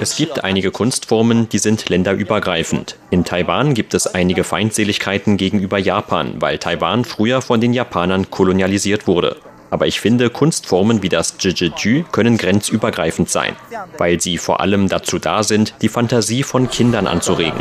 Es 0.00 0.16
gibt 0.16 0.44
einige 0.44 0.70
Kunstformen, 0.70 1.48
die 1.48 1.58
sind 1.58 1.88
länderübergreifend. 1.88 2.96
In 3.10 3.24
Taiwan 3.24 3.74
gibt 3.74 3.94
es 3.94 4.06
einige 4.06 4.44
Feindseligkeiten 4.44 5.36
gegenüber 5.36 5.78
Japan, 5.78 6.34
weil 6.40 6.58
Taiwan 6.58 7.04
früher 7.04 7.42
von 7.42 7.60
den 7.60 7.72
Japanern 7.72 8.30
kolonialisiert 8.30 9.06
wurde. 9.06 9.36
Aber 9.74 9.88
ich 9.88 10.00
finde, 10.00 10.30
Kunstformen 10.30 11.02
wie 11.02 11.08
das 11.08 11.34
Jijiju 11.40 12.04
können 12.12 12.36
grenzübergreifend 12.36 13.28
sein, 13.28 13.56
weil 13.98 14.20
sie 14.20 14.38
vor 14.38 14.60
allem 14.60 14.88
dazu 14.88 15.18
da 15.18 15.42
sind, 15.42 15.74
die 15.82 15.88
Fantasie 15.88 16.44
von 16.44 16.70
Kindern 16.70 17.08
anzuregen. 17.08 17.58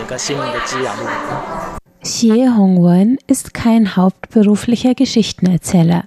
Xie 2.04 2.50
Hongwen 2.56 3.18
ist 3.26 3.56
kein 3.56 3.96
hauptberuflicher 3.96 4.94
Geschichtenerzähler. 4.94 6.04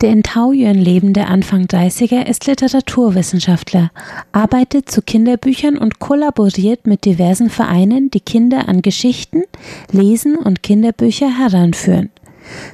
Der 0.00 0.10
in 0.10 0.22
Taoyuan 0.22 0.76
lebende 0.76 1.26
Anfang 1.26 1.64
30er 1.64 2.24
ist 2.24 2.46
Literaturwissenschaftler, 2.46 3.90
arbeitet 4.30 4.92
zu 4.92 5.02
Kinderbüchern 5.02 5.76
und 5.76 5.98
kollaboriert 5.98 6.86
mit 6.86 7.04
diversen 7.04 7.50
Vereinen, 7.50 8.12
die 8.12 8.20
Kinder 8.20 8.68
an 8.68 8.80
Geschichten, 8.80 9.42
Lesen 9.90 10.36
und 10.36 10.62
Kinderbücher 10.62 11.36
heranführen. 11.36 12.10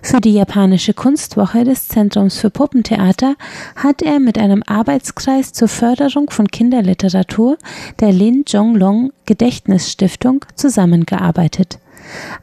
Für 0.03 0.21
die 0.21 0.33
japanische 0.33 0.95
Kunstwoche 0.95 1.65
des 1.65 1.89
Zentrums 1.89 2.39
für 2.39 2.51
Puppentheater 2.51 3.35
hat 3.77 4.03
er 4.03 4.21
mit 4.21 4.39
einem 4.39 4.63
Arbeitskreis 4.67 5.53
zur 5.53 5.69
Förderung 5.69 6.31
von 6.31 6.49
Kinderliteratur 6.49 7.59
der 8.01 8.13
Lin 8.13 8.45
Zhonglong 8.47 9.13
Gedächtnisstiftung 9.27 10.45
zusammengearbeitet. 10.55 11.79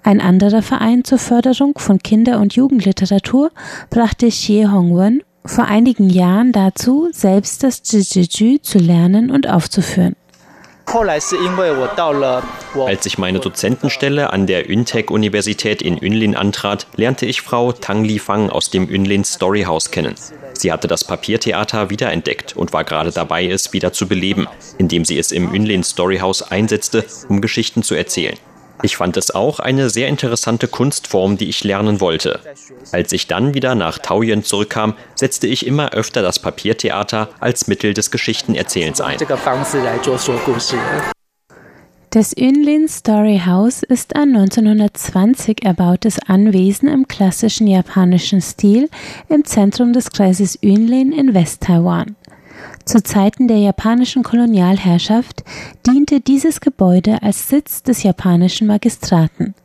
Ein 0.03 0.21
anderer 0.21 0.61
Verein 0.61 1.03
zur 1.03 1.17
Förderung 1.17 1.77
von 1.77 1.99
Kinder- 1.99 2.39
und 2.39 2.55
Jugendliteratur 2.55 3.51
brachte 3.89 4.27
Xie 4.27 4.67
Hongwen 4.67 5.23
vor 5.45 5.65
einigen 5.65 6.09
Jahren 6.09 6.51
dazu, 6.51 7.09
selbst 7.11 7.63
das 7.63 7.81
Jijiju 7.85 8.57
zu 8.61 8.79
lernen 8.79 9.31
und 9.31 9.47
aufzuführen. 9.47 10.15
Als 12.85 13.05
ich 13.05 13.17
meine 13.17 13.39
Dozentenstelle 13.39 14.31
an 14.31 14.47
der 14.47 14.69
Untech-Universität 14.69 15.81
in 15.81 15.97
Yunlin 15.97 16.35
antrat, 16.35 16.87
lernte 16.95 17.25
ich 17.25 17.41
Frau 17.41 17.71
Tang 17.71 18.03
Li 18.03 18.19
Fang 18.19 18.49
aus 18.49 18.69
dem 18.69 18.89
Yunlin 18.89 19.23
Storyhouse 19.23 19.91
kennen. 19.91 20.15
Sie 20.53 20.71
hatte 20.71 20.87
das 20.87 21.03
Papiertheater 21.03 21.89
wiederentdeckt 21.89 22.55
und 22.55 22.71
war 22.71 22.83
gerade 22.83 23.11
dabei, 23.11 23.45
es 23.47 23.73
wieder 23.73 23.93
zu 23.93 24.07
beleben, 24.07 24.47
indem 24.77 25.05
sie 25.05 25.17
es 25.17 25.31
im 25.31 25.53
Yunlin 25.53 25.83
Storyhouse 25.83 26.43
einsetzte, 26.43 27.03
um 27.27 27.41
Geschichten 27.41 27.83
zu 27.83 27.95
erzählen. 27.95 28.37
Ich 28.81 28.97
fand 28.97 29.17
es 29.17 29.33
auch 29.33 29.59
eine 29.59 29.89
sehr 29.89 30.07
interessante 30.07 30.67
Kunstform, 30.67 31.37
die 31.37 31.49
ich 31.49 31.63
lernen 31.63 32.01
wollte. 32.01 32.39
Als 32.91 33.11
ich 33.11 33.27
dann 33.27 33.53
wieder 33.53 33.75
nach 33.75 33.97
Taoyuan 33.97 34.43
zurückkam, 34.43 34.95
setzte 35.15 35.47
ich 35.47 35.65
immer 35.65 35.91
öfter 35.93 36.21
das 36.21 36.39
Papiertheater 36.39 37.29
als 37.39 37.67
Mittel 37.67 37.93
des 37.93 38.11
Geschichtenerzählens 38.11 39.01
ein. 39.01 39.17
Das 42.15 42.33
Yunlin 42.37 42.87
Story 42.87 43.41
House 43.45 43.83
ist 43.83 44.15
ein 44.15 44.37
1920 44.37 45.65
erbautes 45.65 46.17
Anwesen 46.25 46.87
im 46.87 47.09
klassischen 47.09 47.67
japanischen 47.67 48.39
Stil 48.39 48.89
im 49.27 49.43
Zentrum 49.43 49.91
des 49.91 50.11
Kreises 50.11 50.57
Yunlin 50.61 51.11
in 51.11 51.33
West-Taiwan. 51.33 52.15
Zu 52.85 53.01
Zeiten 53.01 53.47
der 53.47 53.57
japanischen 53.57 54.21
Kolonialherrschaft 54.21 55.43
diente 55.87 56.21
dieses 56.21 56.61
Gebäude 56.61 57.23
als 57.23 57.49
Sitz 57.49 57.81
des 57.81 58.03
japanischen 58.03 58.67
Magistraten. 58.67 59.55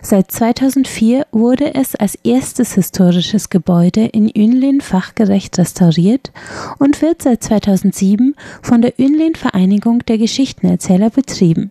Seit 0.00 0.32
2004 0.32 1.26
wurde 1.32 1.74
es 1.74 1.94
als 1.94 2.14
erstes 2.24 2.74
historisches 2.74 3.50
Gebäude 3.50 4.06
in 4.06 4.26
Yunlin 4.28 4.80
fachgerecht 4.80 5.58
restauriert 5.58 6.32
und 6.78 7.02
wird 7.02 7.22
seit 7.22 7.42
2007 7.42 8.34
von 8.62 8.80
der 8.80 8.94
Yunlin 8.96 9.34
Vereinigung 9.34 10.00
der 10.06 10.16
Geschichtenerzähler 10.16 11.10
betrieben. 11.10 11.70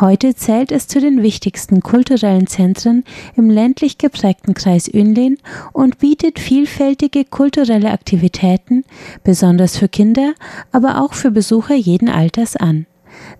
Heute 0.00 0.36
zählt 0.36 0.70
es 0.70 0.86
zu 0.86 1.00
den 1.00 1.24
wichtigsten 1.24 1.82
kulturellen 1.82 2.46
Zentren 2.46 3.02
im 3.34 3.50
ländlich 3.50 3.98
geprägten 3.98 4.54
Kreis 4.54 4.86
Yunlin 4.86 5.38
und 5.72 5.98
bietet 5.98 6.38
vielfältige 6.38 7.24
kulturelle 7.24 7.90
Aktivitäten, 7.90 8.84
besonders 9.24 9.76
für 9.76 9.88
Kinder, 9.88 10.34
aber 10.70 11.02
auch 11.02 11.14
für 11.14 11.32
Besucher 11.32 11.74
jeden 11.74 12.08
Alters 12.08 12.54
an. 12.54 12.86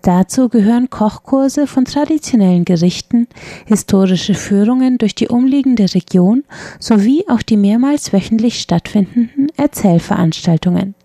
Dazu 0.01 0.49
gehören 0.49 0.89
Kochkurse 0.89 1.65
von 1.65 1.85
traditionellen 1.85 2.65
Gerichten, 2.65 3.27
historische 3.65 4.33
Führungen 4.33 4.97
durch 4.97 5.15
die 5.15 5.29
umliegende 5.29 5.93
Region 5.93 6.43
sowie 6.77 7.23
auch 7.29 7.41
die 7.41 7.55
mehrmals 7.55 8.11
wöchentlich 8.11 8.59
stattfindenden 8.59 9.49
Erzählveranstaltungen. 9.55 10.95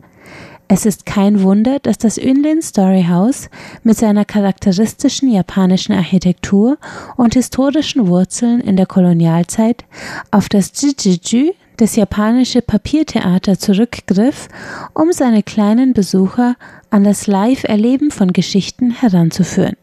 Es 0.67 0.87
ist 0.87 1.05
kein 1.05 1.43
Wunder, 1.43 1.79
dass 1.79 1.99
das 1.99 2.17
Yunlin 2.17 2.63
Story 2.63 3.05
House 3.09 3.51
mit 3.83 3.99
seiner 3.99 4.25
charakteristischen 4.25 5.31
japanischen 5.31 5.93
Architektur 5.93 6.79
und 7.17 7.35
historischen 7.35 8.07
Wurzeln 8.09 8.61
in 8.61 8.77
der 8.77 8.87
Kolonialzeit 8.87 9.85
auf 10.31 10.49
das 10.49 10.73
Jijiju, 10.81 11.53
das 11.77 11.97
japanische 11.97 12.63
Papiertheater, 12.63 13.59
zurückgriff, 13.59 14.49
um 14.95 15.13
seine 15.13 15.43
kleinen 15.43 15.93
Besucher 15.93 16.57
an 16.89 17.05
das 17.05 17.27
Live-Erleben 17.27 18.11
von 18.11 18.33
Geschichten 18.33 18.91
heranzuführen. 18.91 19.77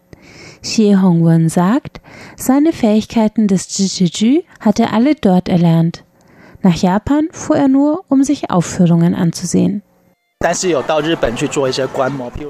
Xie 0.63 0.96
Hongwen 0.96 1.50
sagt, 1.50 2.02
seine 2.38 2.74
Fähigkeiten 2.74 3.48
des 3.48 3.78
Jijiju 3.78 4.41
hat 4.60 4.80
er 4.80 4.94
alle 4.94 5.13
dort 5.13 5.48
erlernt. 5.48 6.04
Nach 6.63 6.76
Japan 6.76 7.28
fuhr 7.32 7.58
er 7.58 7.67
nur, 7.67 8.04
um 8.08 8.24
sich 8.24 8.50
Aufführungen 8.50 9.13
anzusehen. 9.13 9.84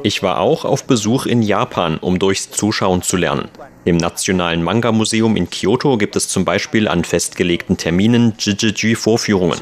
Ich 0.04 0.24
war 0.24 0.40
auch 0.40 0.64
auf 0.64 0.86
Besuch 0.86 1.26
in 1.26 1.42
Japan, 1.42 1.98
um 1.98 2.20
durchs 2.20 2.50
Zuschauen 2.50 3.02
zu 3.02 3.18
lernen. 3.18 3.50
Im 3.84 3.98
Nationalen 3.98 4.64
Manga-Museum 4.64 5.36
in 5.36 5.50
Kyoto 5.50 5.98
gibt 5.98 6.16
es 6.16 6.30
zum 6.30 6.46
Beispiel 6.46 6.88
an 6.88 7.04
festgelegten 7.04 7.76
Terminen 7.76 8.34
Jijiji-Vorführungen. 8.38 9.60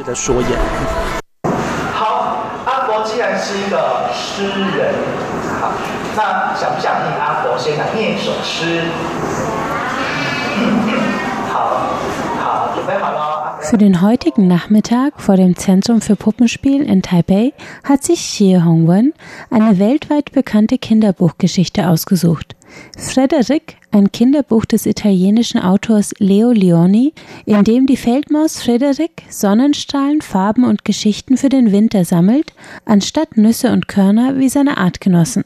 Für 13.62 13.78
den 13.78 14.02
heutigen 14.02 14.48
Nachmittag 14.48 15.22
vor 15.22 15.36
dem 15.36 15.56
Zentrum 15.56 16.02
für 16.02 16.16
Puppenspiel 16.16 16.82
in 16.82 17.02
Taipei 17.02 17.54
hat 17.84 18.04
sich 18.04 18.20
Xie 18.20 18.64
Hongwen 18.64 19.14
eine 19.52 19.78
weltweit 19.80 20.32
bekannte 20.32 20.78
Kinderbuchgeschichte 20.78 21.88
ausgesucht. 21.88 22.56
Frederick, 22.98 23.78
ein 23.92 24.12
Kinderbuch 24.12 24.66
des 24.66 24.86
italienischen 24.86 25.60
Autors 25.60 26.14
Leo 26.20 26.52
Leoni, 26.52 27.14
in 27.46 27.64
dem 27.64 27.86
die 27.86 27.98
Feldmaus 27.98 28.62
Frederick 28.62 29.24
Sonnenstrahlen, 29.30 30.22
Farben 30.22 30.64
und 30.64 30.86
Geschichten 30.86 31.38
für 31.38 31.50
den 31.50 31.72
Winter 31.72 32.06
sammelt, 32.06 32.54
anstatt 32.86 33.38
Nüsse 33.38 33.72
und 33.72 33.88
Körner 33.88 34.38
wie 34.38 34.50
seine 34.50 34.78
Artgenossen. 34.78 35.44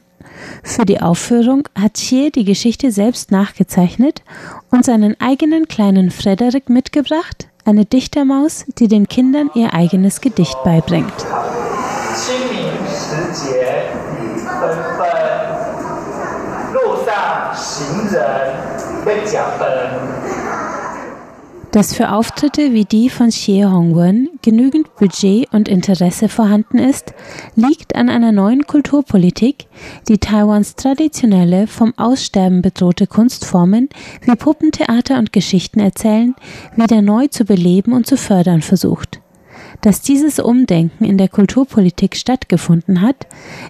Für 0.62 0.84
die 0.84 1.00
Aufführung 1.00 1.68
hat 1.78 1.94
Chier 1.94 2.30
die 2.30 2.44
Geschichte 2.44 2.90
selbst 2.90 3.30
nachgezeichnet 3.30 4.22
und 4.70 4.84
seinen 4.84 5.20
eigenen 5.20 5.68
kleinen 5.68 6.10
Frederick 6.10 6.68
mitgebracht, 6.68 7.48
eine 7.64 7.84
Dichtermaus, 7.84 8.64
die 8.78 8.88
den 8.88 9.08
Kindern 9.08 9.50
ihr 9.54 9.72
eigenes 9.74 10.20
Gedicht 10.20 10.56
beibringt. 10.64 11.12
Dass 21.74 21.92
für 21.92 22.12
Auftritte 22.12 22.72
wie 22.72 22.84
die 22.84 23.10
von 23.10 23.30
Xie 23.30 23.64
Hongwen 23.64 24.28
genügend 24.42 24.94
Budget 24.94 25.52
und 25.52 25.68
Interesse 25.68 26.28
vorhanden 26.28 26.78
ist, 26.78 27.14
liegt 27.56 27.96
an 27.96 28.08
einer 28.08 28.30
neuen 28.30 28.64
Kulturpolitik, 28.68 29.66
die 30.06 30.18
Taiwans 30.18 30.76
traditionelle, 30.76 31.66
vom 31.66 31.92
Aussterben 31.96 32.62
bedrohte 32.62 33.08
Kunstformen 33.08 33.88
wie 34.22 34.36
Puppentheater 34.36 35.18
und 35.18 35.32
Geschichten 35.32 35.80
erzählen, 35.80 36.36
wieder 36.76 37.02
neu 37.02 37.26
zu 37.26 37.44
beleben 37.44 37.92
und 37.92 38.06
zu 38.06 38.16
fördern 38.16 38.62
versucht. 38.62 39.20
Dass 39.80 40.00
dieses 40.00 40.38
Umdenken 40.38 41.04
in 41.04 41.18
der 41.18 41.28
Kulturpolitik 41.28 42.14
stattgefunden 42.14 43.00
hat, 43.00 43.26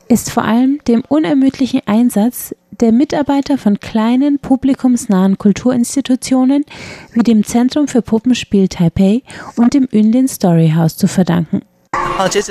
ist 0.08 0.30
vor 0.30 0.44
allem 0.44 0.78
dem 0.86 1.02
unermüdlichen 1.08 1.80
Einsatz 1.86 2.54
der 2.80 2.92
Mitarbeiter 2.92 3.58
von 3.58 3.80
kleinen 3.80 4.38
publikumsnahen 4.38 5.38
Kulturinstitutionen 5.38 6.64
wie 7.12 7.22
dem 7.22 7.44
Zentrum 7.44 7.88
für 7.88 8.02
Puppenspiel 8.02 8.68
Taipei 8.68 9.22
und 9.56 9.74
dem 9.74 9.88
Yunlin 9.90 10.28
Story 10.28 10.72
House 10.76 10.96
zu 10.96 11.06
verdanken. 11.06 11.62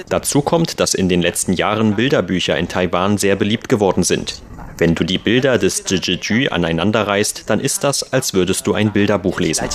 Dazu 0.10 0.42
kommt, 0.42 0.80
dass 0.80 0.94
in 0.94 1.10
den 1.10 1.22
letzten 1.22 1.54
Jahren 1.54 1.96
Bilderbücher 1.96 2.58
in 2.58 2.68
Taiwan 2.68 3.18
sehr 3.18 3.36
beliebt 3.36 3.70
geworden 3.70 4.04
sind. 4.04 4.42
Wenn 4.78 4.96
du 4.96 5.04
die 5.04 5.18
Bilder 5.18 5.58
des 5.58 5.84
Jijiju 5.88 6.50
aneinanderreißt, 6.50 7.50
dann 7.50 7.60
ist 7.60 7.84
das, 7.84 8.12
als 8.12 8.34
würdest 8.34 8.68
du 8.68 8.74
ein 8.74 8.92
Bilderbuch 8.92 9.40
lesen. 9.40 9.66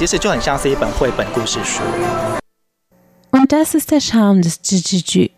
Und 3.31 3.53
das 3.53 3.75
ist 3.75 3.91
der 3.91 4.01
Charme 4.01 4.43
des 4.43 4.61
Jijiju. 4.65 5.29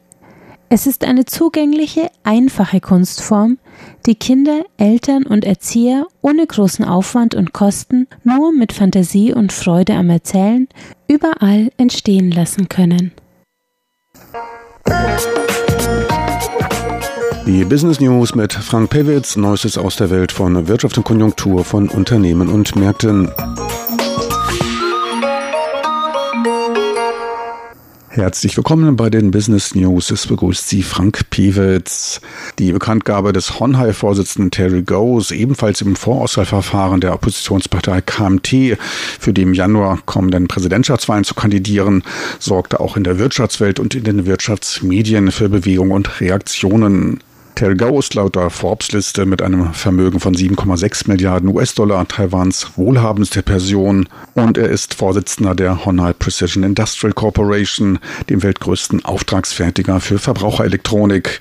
Es 0.72 0.86
ist 0.86 1.04
eine 1.04 1.24
zugängliche, 1.24 2.12
einfache 2.22 2.80
Kunstform, 2.80 3.58
die 4.06 4.14
Kinder, 4.14 4.62
Eltern 4.76 5.24
und 5.24 5.44
Erzieher 5.44 6.06
ohne 6.22 6.46
großen 6.46 6.84
Aufwand 6.84 7.34
und 7.34 7.52
Kosten 7.52 8.06
nur 8.22 8.52
mit 8.52 8.72
Fantasie 8.72 9.32
und 9.34 9.52
Freude 9.52 9.94
am 9.94 10.10
Erzählen 10.10 10.68
überall 11.08 11.72
entstehen 11.76 12.30
lassen 12.30 12.68
können. 12.68 13.10
Die 17.46 17.64
Business 17.64 17.98
News 17.98 18.36
mit 18.36 18.52
Frank 18.52 18.90
Pewitz, 18.90 19.34
Neuestes 19.34 19.76
aus 19.76 19.96
der 19.96 20.10
Welt 20.10 20.30
von 20.30 20.68
Wirtschaft 20.68 20.96
und 20.96 21.02
Konjunktur 21.02 21.64
von 21.64 21.88
Unternehmen 21.88 22.48
und 22.48 22.76
Märkten. 22.76 23.28
Herzlich 28.12 28.56
willkommen 28.56 28.96
bei 28.96 29.08
den 29.08 29.30
Business 29.30 29.76
News. 29.76 30.10
Es 30.10 30.26
begrüßt 30.26 30.68
Sie 30.68 30.82
Frank 30.82 31.30
Piewitz. 31.30 32.20
Die 32.58 32.72
Bekanntgabe 32.72 33.32
des 33.32 33.60
Honhai-Vorsitzenden 33.60 34.50
Terry 34.50 34.82
Goes, 34.82 35.30
ebenfalls 35.30 35.80
im 35.80 35.94
Vorauswahlverfahren 35.94 37.00
der 37.00 37.14
Oppositionspartei 37.14 38.00
KMT, 38.00 38.76
für 38.80 39.32
die 39.32 39.42
im 39.42 39.54
Januar 39.54 40.00
kommenden 40.06 40.48
Präsidentschaftswahlen 40.48 41.22
zu 41.22 41.36
kandidieren, 41.36 42.02
sorgte 42.40 42.80
auch 42.80 42.96
in 42.96 43.04
der 43.04 43.20
Wirtschaftswelt 43.20 43.78
und 43.78 43.94
in 43.94 44.02
den 44.02 44.26
Wirtschaftsmedien 44.26 45.30
für 45.30 45.48
Bewegung 45.48 45.92
und 45.92 46.20
Reaktionen. 46.20 47.20
Terry 47.60 47.76
Gao 47.76 47.98
ist 47.98 48.14
laut 48.14 48.36
der 48.36 48.48
Forbes-Liste 48.48 49.26
mit 49.26 49.42
einem 49.42 49.74
Vermögen 49.74 50.18
von 50.18 50.34
7,6 50.34 51.08
Milliarden 51.08 51.50
US-Dollar 51.50 52.08
Taiwans 52.08 52.70
wohlhabendste 52.76 53.42
Person 53.42 54.08
und 54.32 54.56
er 54.56 54.70
ist 54.70 54.94
Vorsitzender 54.94 55.54
der 55.54 55.84
Honai 55.84 56.14
Precision 56.14 56.64
Industrial 56.64 57.12
Corporation, 57.12 57.98
dem 58.30 58.42
weltgrößten 58.42 59.04
Auftragsfertiger 59.04 60.00
für 60.00 60.18
Verbraucherelektronik. 60.18 61.40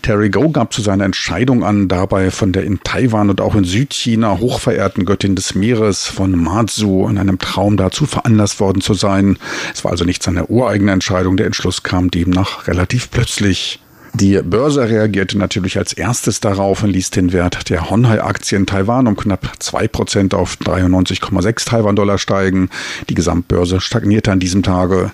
Terry 0.00 0.30
Gao 0.30 0.48
gab 0.48 0.72
zu 0.72 0.80
seiner 0.80 1.04
Entscheidung 1.04 1.62
an, 1.62 1.86
dabei 1.86 2.30
von 2.30 2.52
der 2.52 2.64
in 2.64 2.80
Taiwan 2.82 3.28
und 3.28 3.42
auch 3.42 3.54
in 3.54 3.64
Südchina 3.64 4.38
hochverehrten 4.38 5.04
Göttin 5.04 5.36
des 5.36 5.54
Meeres 5.54 6.06
von 6.06 6.30
Matsu 6.30 7.06
in 7.08 7.18
einem 7.18 7.38
Traum 7.38 7.76
dazu 7.76 8.06
veranlasst 8.06 8.58
worden 8.60 8.80
zu 8.80 8.94
sein. 8.94 9.36
Es 9.74 9.84
war 9.84 9.90
also 9.90 10.06
nicht 10.06 10.22
seine 10.22 10.46
ureigene 10.46 10.92
Entscheidung, 10.92 11.36
der 11.36 11.44
Entschluss 11.44 11.82
kam 11.82 12.10
demnach 12.10 12.66
relativ 12.68 13.10
plötzlich. 13.10 13.80
Die 14.14 14.40
Börse 14.42 14.88
reagierte 14.88 15.38
natürlich 15.38 15.78
als 15.78 15.92
erstes 15.92 16.40
darauf 16.40 16.82
und 16.82 16.90
ließ 16.90 17.10
den 17.10 17.32
Wert 17.32 17.70
der 17.70 17.90
Honhai-Aktie 17.90 18.56
in 18.58 18.66
Taiwan 18.66 19.06
um 19.06 19.16
knapp 19.16 19.52
2% 19.60 20.34
auf 20.34 20.56
93,6 20.56 21.66
Taiwan-Dollar 21.66 22.18
steigen. 22.18 22.70
Die 23.08 23.14
Gesamtbörse 23.14 23.80
stagnierte 23.80 24.32
an 24.32 24.40
diesem 24.40 24.62
Tage. 24.62 25.12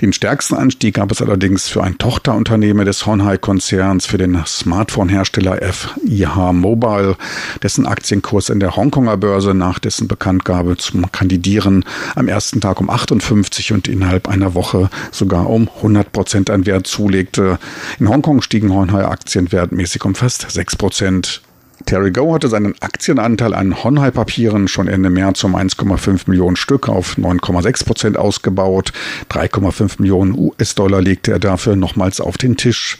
Den 0.00 0.12
stärksten 0.12 0.54
Anstieg 0.54 0.94
gab 0.94 1.10
es 1.10 1.22
allerdings 1.22 1.68
für 1.68 1.82
ein 1.82 1.98
Tochterunternehmen 1.98 2.84
des 2.84 3.06
Honhai-Konzerns, 3.06 4.06
für 4.06 4.18
den 4.18 4.38
Smartphone-Hersteller 4.46 5.60
FIH 5.62 6.52
Mobile, 6.52 7.16
dessen 7.62 7.86
Aktienkurs 7.86 8.48
in 8.48 8.60
der 8.60 8.76
Hongkonger 8.76 9.16
Börse 9.16 9.54
nach 9.54 9.78
dessen 9.78 10.08
Bekanntgabe 10.08 10.76
zum 10.76 11.10
Kandidieren 11.12 11.84
am 12.14 12.28
ersten 12.28 12.60
Tag 12.60 12.80
um 12.80 12.90
58 12.90 13.72
und 13.72 13.88
innerhalb 13.88 14.28
einer 14.28 14.54
Woche 14.54 14.90
sogar 15.10 15.48
um 15.48 15.68
100 15.76 16.12
Prozent 16.12 16.50
an 16.50 16.66
Wert 16.66 16.86
zulegte. 16.86 17.58
In 17.98 18.08
Hongkong 18.08 18.42
stiegen 18.42 18.72
Honhai-Aktien 18.72 19.52
wertmäßig 19.52 20.04
um 20.04 20.14
fast 20.14 20.50
6 20.50 20.76
Prozent. 20.76 21.42
Terry 21.86 22.12
Go 22.12 22.32
hatte 22.32 22.48
seinen 22.48 22.74
Aktienanteil 22.80 23.52
an 23.52 23.82
Honhai-Papieren 23.82 24.68
schon 24.68 24.88
Ende 24.88 25.10
März 25.10 25.42
um 25.44 25.56
1,5 25.56 26.22
Millionen 26.26 26.56
Stück 26.56 26.88
auf 26.88 27.18
9,6 27.18 27.84
Prozent 27.84 28.16
ausgebaut. 28.16 28.92
3,5 29.30 29.96
Millionen 29.98 30.38
US-Dollar 30.38 31.02
legte 31.02 31.32
er 31.32 31.40
dafür 31.40 31.76
nochmals 31.76 32.20
auf 32.20 32.38
den 32.38 32.56
Tisch. 32.56 32.98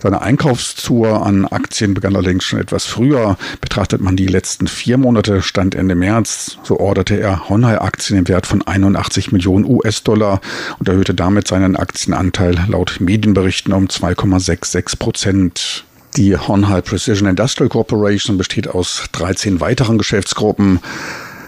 Seine 0.00 0.22
Einkaufstour 0.22 1.26
an 1.26 1.46
Aktien 1.46 1.94
begann 1.94 2.16
allerdings 2.16 2.44
schon 2.44 2.60
etwas 2.60 2.86
früher. 2.86 3.36
Betrachtet 3.60 4.00
man 4.00 4.16
die 4.16 4.28
letzten 4.28 4.66
vier 4.66 4.98
Monate, 4.98 5.42
stand 5.42 5.74
Ende 5.74 5.94
März, 5.94 6.58
so 6.62 6.78
orderte 6.78 7.20
er 7.20 7.48
Honhai-Aktien 7.48 8.20
im 8.20 8.28
Wert 8.28 8.46
von 8.46 8.62
81 8.62 9.32
Millionen 9.32 9.66
US-Dollar 9.66 10.40
und 10.78 10.88
erhöhte 10.88 11.14
damit 11.14 11.48
seinen 11.48 11.76
Aktienanteil 11.76 12.56
laut 12.68 12.98
Medienberichten 13.00 13.72
um 13.72 13.86
2,66 13.86 14.98
Prozent. 14.98 15.84
Die 16.16 16.36
Honhai 16.36 16.82
Precision 16.82 17.26
Industrial 17.26 17.70
Corporation 17.70 18.36
besteht 18.36 18.68
aus 18.68 19.04
13 19.12 19.60
weiteren 19.60 19.96
Geschäftsgruppen. 19.96 20.80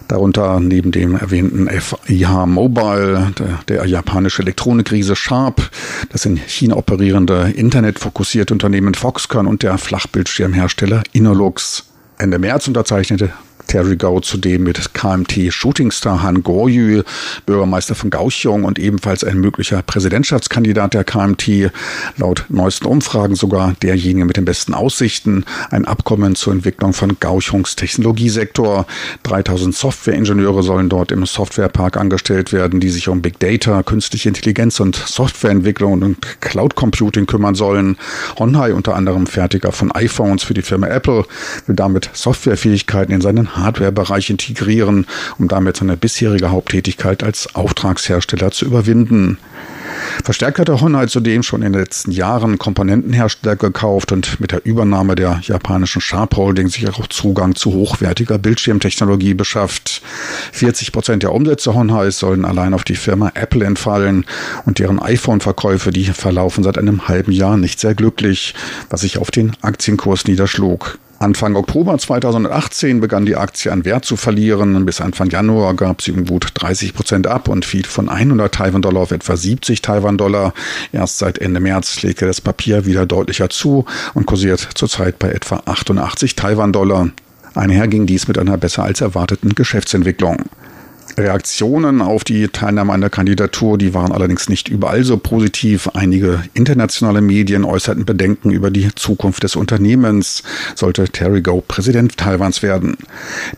Darunter 0.08 0.58
neben 0.60 0.90
dem 0.90 1.16
erwähnten 1.16 1.68
FIH 1.68 2.46
Mobile, 2.46 3.32
der, 3.38 3.60
der 3.68 3.86
japanische 3.86 4.42
Elektronikriese 4.42 5.16
Sharp, 5.16 5.70
das 6.10 6.24
in 6.24 6.36
China 6.36 6.76
operierende 6.76 7.52
internetfokussierte 7.54 8.54
Unternehmen 8.54 8.94
Foxconn 8.94 9.46
und 9.46 9.62
der 9.62 9.76
Flachbildschirmhersteller 9.76 11.02
Inolux. 11.12 11.84
Ende 12.16 12.38
März 12.38 12.66
unterzeichnete 12.66 13.32
Terry 13.66 13.96
Gao 13.96 14.20
zudem 14.20 14.64
mit 14.64 14.94
KMT 14.94 15.52
Shootingstar 15.52 16.22
Han 16.22 16.42
Goryu, 16.42 17.02
Bürgermeister 17.46 17.94
von 17.94 18.10
Kaohsiung 18.10 18.64
und 18.64 18.78
ebenfalls 18.78 19.24
ein 19.24 19.38
möglicher 19.38 19.82
Präsidentschaftskandidat 19.82 20.94
der 20.94 21.04
KMT, 21.04 21.70
laut 22.16 22.44
neuesten 22.48 22.86
Umfragen 22.86 23.34
sogar 23.34 23.74
derjenige 23.82 24.24
mit 24.24 24.36
den 24.36 24.44
besten 24.44 24.74
Aussichten, 24.74 25.44
ein 25.70 25.84
Abkommen 25.84 26.34
zur 26.34 26.52
Entwicklung 26.52 26.92
von 26.92 27.18
Kaohsiungs 27.18 27.76
Technologiesektor. 27.76 28.86
3000 29.22 29.74
Softwareingenieure 29.74 30.62
sollen 30.62 30.88
dort 30.88 31.12
im 31.12 31.26
Softwarepark 31.26 31.96
angestellt 31.96 32.52
werden, 32.52 32.80
die 32.80 32.90
sich 32.90 33.08
um 33.08 33.22
Big 33.22 33.38
Data, 33.38 33.82
künstliche 33.82 34.28
Intelligenz 34.28 34.80
und 34.80 34.96
Softwareentwicklung 34.96 36.02
und 36.02 36.40
Cloud 36.40 36.74
Computing 36.74 37.26
kümmern 37.26 37.54
sollen. 37.54 37.96
Honhai, 38.38 38.72
unter 38.72 38.94
anderem 38.94 39.26
Fertiger 39.26 39.72
von 39.72 39.92
iPhones 39.92 40.42
für 40.42 40.54
die 40.54 40.62
Firma 40.62 40.86
Apple, 40.88 41.24
will 41.66 41.76
damit 41.76 42.10
Softwarefähigkeiten 42.12 43.14
in 43.14 43.20
seinen 43.20 43.53
Hardware-Bereich 43.56 44.30
integrieren, 44.30 45.06
um 45.38 45.48
damit 45.48 45.76
seine 45.76 45.96
bisherige 45.96 46.50
Haupttätigkeit 46.50 47.22
als 47.22 47.54
Auftragshersteller 47.54 48.50
zu 48.50 48.64
überwinden. 48.64 49.38
Verstärkt 50.22 50.58
hat 50.58 50.68
der 50.68 51.08
zudem 51.08 51.42
schon 51.42 51.62
in 51.62 51.72
den 51.72 51.80
letzten 51.80 52.10
Jahren 52.10 52.58
Komponentenhersteller 52.58 53.56
gekauft 53.56 54.12
und 54.12 54.40
mit 54.40 54.52
der 54.52 54.64
Übernahme 54.64 55.14
der 55.14 55.40
japanischen 55.42 56.00
Sharp 56.00 56.36
Holding 56.36 56.68
sich 56.68 56.88
auch 56.88 57.06
Zugang 57.08 57.54
zu 57.54 57.72
hochwertiger 57.72 58.38
Bildschirmtechnologie 58.38 59.34
beschafft. 59.34 60.02
40 60.52 60.92
Prozent 60.92 61.22
der 61.22 61.32
Umsätze 61.32 61.74
Honai 61.74 62.10
sollen 62.10 62.44
allein 62.44 62.74
auf 62.74 62.84
die 62.84 62.96
Firma 62.96 63.32
Apple 63.34 63.64
entfallen 63.64 64.24
und 64.64 64.78
deren 64.78 65.00
iPhone-Verkäufe, 65.00 65.90
die 65.90 66.04
verlaufen 66.04 66.64
seit 66.64 66.78
einem 66.78 67.08
halben 67.08 67.32
Jahr 67.32 67.56
nicht 67.56 67.80
sehr 67.80 67.94
glücklich, 67.94 68.54
was 68.90 69.02
sich 69.02 69.18
auf 69.18 69.30
den 69.30 69.52
Aktienkurs 69.62 70.26
niederschlug. 70.26 70.98
Anfang 71.24 71.56
Oktober 71.56 71.96
2018 71.96 73.00
begann 73.00 73.24
die 73.24 73.36
Aktie 73.36 73.72
an 73.72 73.86
Wert 73.86 74.04
zu 74.04 74.16
verlieren. 74.16 74.84
Bis 74.84 75.00
Anfang 75.00 75.30
Januar 75.30 75.74
gab 75.74 76.02
sie 76.02 76.12
um 76.12 76.26
gut 76.26 76.48
30 76.52 76.92
Prozent 76.92 77.26
ab 77.26 77.48
und 77.48 77.64
fiel 77.64 77.86
von 77.86 78.10
100 78.10 78.54
Taiwan-Dollar 78.54 79.02
auf 79.02 79.10
etwa 79.10 79.34
70 79.34 79.80
Taiwan-Dollar. 79.84 80.52
Erst 80.92 81.18
seit 81.18 81.38
Ende 81.38 81.60
März 81.60 82.02
legte 82.02 82.26
das 82.26 82.40
Papier 82.40 82.86
wieder 82.86 83.06
deutlicher 83.06 83.50
zu 83.50 83.84
und 84.14 84.26
kursiert 84.26 84.68
zurzeit 84.74 85.18
bei 85.18 85.30
etwa 85.30 85.62
88 85.66 86.34
Taiwan-Dollar. 86.34 87.10
Einher 87.54 87.86
ging 87.86 88.06
dies 88.06 88.26
mit 88.26 88.38
einer 88.38 88.56
besser 88.56 88.82
als 88.82 89.00
erwarteten 89.00 89.54
Geschäftsentwicklung. 89.54 90.46
Reaktionen 91.16 92.00
auf 92.00 92.24
die 92.24 92.48
Teilnahme 92.48 92.92
an 92.92 93.00
der 93.00 93.10
Kandidatur, 93.10 93.78
die 93.78 93.94
waren 93.94 94.12
allerdings 94.12 94.48
nicht 94.48 94.68
überall 94.68 95.04
so 95.04 95.16
positiv. 95.16 95.88
Einige 95.94 96.42
internationale 96.54 97.20
Medien 97.20 97.64
äußerten 97.64 98.04
Bedenken 98.04 98.50
über 98.50 98.70
die 98.70 98.90
Zukunft 98.94 99.42
des 99.44 99.56
Unternehmens, 99.56 100.42
sollte 100.74 101.08
Terry 101.08 101.40
Go 101.40 101.62
Präsident 101.66 102.16
Taiwans 102.16 102.62
werden. 102.62 102.96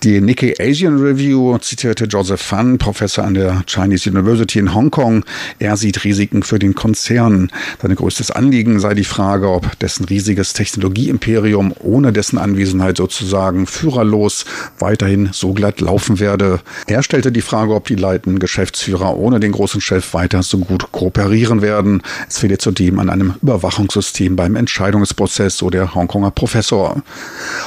Die 0.02 0.20
Nikkei 0.20 0.54
Asian 0.60 0.98
Review 0.98 1.56
zitierte 1.58 2.04
Joseph 2.04 2.42
Fan, 2.42 2.78
Professor 2.78 3.24
an 3.24 3.34
der 3.34 3.64
Chinese 3.66 4.10
University 4.10 4.58
in 4.58 4.74
Hongkong. 4.74 5.24
Er 5.58 5.76
sieht 5.76 6.04
Risiken 6.04 6.42
für 6.42 6.58
den 6.58 6.74
Konzern. 6.74 7.50
Sein 7.80 7.94
größtes 7.94 8.30
Anliegen 8.30 8.80
sei 8.80 8.94
die 8.94 9.04
Frage, 9.04 9.48
ob 9.48 9.78
dessen 9.78 10.04
riesiges 10.04 10.52
Technologieimperium 10.52 11.72
ohne 11.80 12.12
dessen 12.12 12.38
Anwesenheit 12.38 12.98
sozusagen 12.98 13.66
führerlos 13.66 14.44
weiterhin 14.78 15.30
so 15.32 15.54
glatt 15.54 15.80
laufen 15.80 16.20
werde. 16.20 16.60
Er 16.86 17.02
stellte 17.02 17.32
die 17.32 17.45
Frage, 17.46 17.74
ob 17.74 17.86
die 17.86 17.94
leitenden 17.94 18.40
Geschäftsführer 18.40 19.16
ohne 19.16 19.40
den 19.40 19.52
großen 19.52 19.80
Chef 19.80 20.12
weiter 20.12 20.42
so 20.42 20.58
gut 20.58 20.92
kooperieren 20.92 21.62
werden. 21.62 22.02
Es 22.28 22.38
fehle 22.38 22.58
zudem 22.58 22.98
an 22.98 23.08
einem 23.08 23.34
Überwachungssystem 23.40 24.36
beim 24.36 24.56
Entscheidungsprozess, 24.56 25.56
so 25.56 25.70
der 25.70 25.94
Hongkonger 25.94 26.32
Professor. 26.32 27.02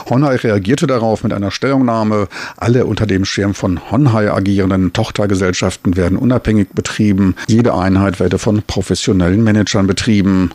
Honhai 0.09 0.35
reagierte 0.35 0.85
darauf 0.85 1.23
mit 1.23 1.33
einer 1.33 1.49
Stellungnahme. 1.49 2.27
Alle 2.57 2.85
unter 2.85 3.07
dem 3.07 3.25
Schirm 3.25 3.53
von 3.53 3.89
Honhai 3.89 4.31
agierenden 4.31 4.93
Tochtergesellschaften 4.93 5.95
werden 5.95 6.17
unabhängig 6.17 6.69
betrieben. 6.75 7.35
Jede 7.47 7.73
Einheit 7.73 8.19
werde 8.19 8.37
von 8.37 8.61
professionellen 8.63 9.43
Managern 9.43 9.87
betrieben. 9.87 10.51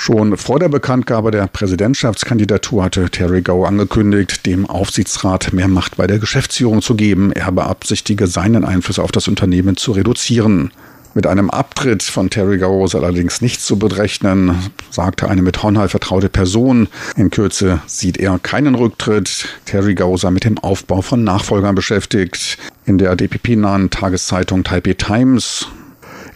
Schon 0.00 0.36
vor 0.36 0.60
der 0.60 0.68
Bekanntgabe 0.68 1.32
der 1.32 1.48
Präsidentschaftskandidatur 1.48 2.84
hatte 2.84 3.10
Terry 3.10 3.42
Gao 3.42 3.64
angekündigt, 3.64 4.46
dem 4.46 4.64
Aufsichtsrat 4.64 5.52
mehr 5.52 5.66
Macht 5.66 5.96
bei 5.96 6.06
der 6.06 6.20
Geschäftsführung 6.20 6.82
zu 6.82 6.94
geben. 6.94 7.32
Er 7.32 7.50
beabsichtige, 7.50 8.28
seinen 8.28 8.64
Einfluss 8.64 9.00
auf 9.00 9.10
das 9.10 9.26
Unternehmen 9.26 9.76
zu 9.76 9.90
reduzieren. 9.90 10.70
Mit 11.14 11.26
einem 11.26 11.50
Abtritt 11.50 12.04
von 12.04 12.30
Terry 12.30 12.58
Gao 12.58 12.84
ist 12.84 12.94
allerdings 12.94 13.40
nichts 13.40 13.66
zu 13.66 13.76
berechnen, 13.76 14.70
sagte 14.88 15.28
eine 15.28 15.42
mit 15.42 15.64
Honhai 15.64 15.88
vertraute 15.88 16.28
Person. 16.28 16.86
In 17.16 17.30
Kürze 17.30 17.80
sieht 17.86 18.18
er 18.18 18.38
keinen 18.38 18.76
Rücktritt. 18.76 19.48
Terry 19.64 19.96
Gao 19.96 20.16
sei 20.16 20.30
mit 20.30 20.44
dem 20.44 20.58
Aufbau 20.58 21.02
von 21.02 21.24
Nachfolgern 21.24 21.74
beschäftigt. 21.74 22.56
In 22.86 22.98
der 22.98 23.16
DPP-nahen 23.16 23.90
Tageszeitung 23.90 24.62
Taipei 24.62 24.94
Times 24.94 25.66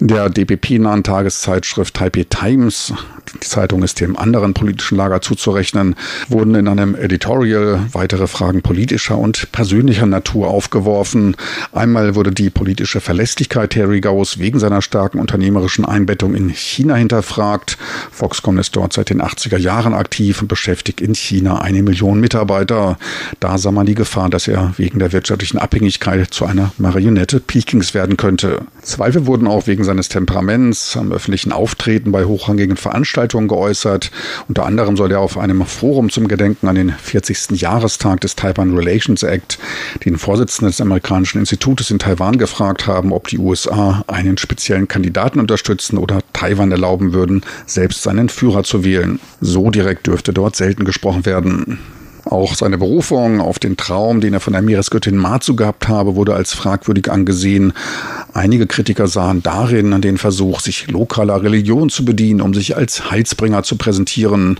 der 0.08 0.28
DPP-nahen 0.28 1.04
Tageszeitschrift 1.04 1.94
Taipei 1.94 2.26
Times, 2.28 2.92
die 3.34 3.40
Zeitung 3.40 3.82
ist 3.82 4.00
dem 4.00 4.16
anderen 4.16 4.52
politischen 4.52 4.96
Lager 4.96 5.20
zuzurechnen, 5.20 5.94
wurden 6.28 6.54
in 6.54 6.68
einem 6.68 6.94
Editorial 6.94 7.86
weitere 7.92 8.26
Fragen 8.26 8.62
politischer 8.62 9.16
und 9.16 9.52
persönlicher 9.52 10.06
Natur 10.06 10.48
aufgeworfen. 10.48 11.36
Einmal 11.72 12.14
wurde 12.14 12.32
die 12.32 12.50
politische 12.50 13.00
Verlässlichkeit 13.00 13.70
Terry 13.70 14.00
Gauss 14.00 14.38
wegen 14.38 14.58
seiner 14.58 14.82
starken 14.82 15.18
unternehmerischen 15.18 15.84
Einbettung 15.84 16.34
in 16.34 16.48
China 16.50 16.96
hinterfragt. 16.96 17.78
Foxconn 18.10 18.58
ist 18.58 18.76
dort 18.76 18.92
seit 18.92 19.10
den 19.10 19.22
80er 19.22 19.58
Jahren 19.58 19.94
aktiv 19.94 20.42
und 20.42 20.48
beschäftigt 20.48 21.00
in 21.00 21.14
China 21.14 21.60
eine 21.60 21.82
Million 21.82 22.20
Mitarbeiter. 22.20 22.98
Da 23.40 23.56
sah 23.56 23.70
man 23.70 23.86
die 23.86 23.94
Gefahr, 23.94 24.28
dass 24.28 24.48
er 24.48 24.74
wegen 24.76 24.98
der 24.98 25.12
wirtschaftlichen 25.12 25.58
Abhängigkeit 25.58 26.34
zu 26.34 26.44
einer 26.44 26.72
Marionette 26.76 27.40
Pekings 27.40 27.94
werden 27.94 28.16
könnte. 28.16 28.62
Zweifel 28.82 29.26
wurden 29.26 29.46
auch 29.46 29.66
wegen 29.66 29.84
seines 29.92 30.08
Temperaments 30.08 30.96
am 30.96 31.12
öffentlichen 31.12 31.52
Auftreten 31.52 32.12
bei 32.12 32.24
hochrangigen 32.24 32.78
Veranstaltungen 32.78 33.46
geäußert. 33.46 34.10
Unter 34.48 34.64
anderem 34.64 34.96
soll 34.96 35.12
er 35.12 35.20
auf 35.20 35.36
einem 35.36 35.66
Forum 35.66 36.08
zum 36.08 36.28
Gedenken 36.28 36.66
an 36.66 36.76
den 36.76 36.90
40. 36.90 37.60
Jahrestag 37.60 38.22
des 38.22 38.34
Taiwan 38.34 38.74
Relations 38.74 39.22
Act 39.22 39.58
den 40.06 40.16
Vorsitzenden 40.16 40.70
des 40.70 40.80
amerikanischen 40.80 41.40
Institutes 41.40 41.90
in 41.90 41.98
Taiwan 41.98 42.38
gefragt 42.38 42.86
haben, 42.86 43.12
ob 43.12 43.28
die 43.28 43.36
USA 43.36 44.02
einen 44.06 44.38
speziellen 44.38 44.88
Kandidaten 44.88 45.38
unterstützen 45.38 45.98
oder 45.98 46.20
Taiwan 46.32 46.72
erlauben 46.72 47.12
würden, 47.12 47.42
selbst 47.66 48.02
seinen 48.02 48.30
Führer 48.30 48.64
zu 48.64 48.84
wählen. 48.84 49.20
So 49.42 49.70
direkt 49.70 50.06
dürfte 50.06 50.32
dort 50.32 50.56
selten 50.56 50.86
gesprochen 50.86 51.26
werden. 51.26 51.78
Auch 52.32 52.54
seine 52.54 52.78
Berufung 52.78 53.42
auf 53.42 53.58
den 53.58 53.76
Traum, 53.76 54.22
den 54.22 54.32
er 54.32 54.40
von 54.40 54.54
der 54.54 54.62
Meeresgöttin 54.62 55.18
Matsu 55.18 55.54
gehabt 55.54 55.88
habe, 55.88 56.16
wurde 56.16 56.34
als 56.34 56.54
fragwürdig 56.54 57.12
angesehen. 57.12 57.74
Einige 58.32 58.66
Kritiker 58.66 59.06
sahen 59.06 59.42
darin 59.42 60.00
den 60.00 60.16
Versuch, 60.16 60.60
sich 60.60 60.90
lokaler 60.90 61.42
Religion 61.42 61.90
zu 61.90 62.06
bedienen, 62.06 62.40
um 62.40 62.54
sich 62.54 62.74
als 62.74 63.10
Heilsbringer 63.10 63.64
zu 63.64 63.76
präsentieren. 63.76 64.58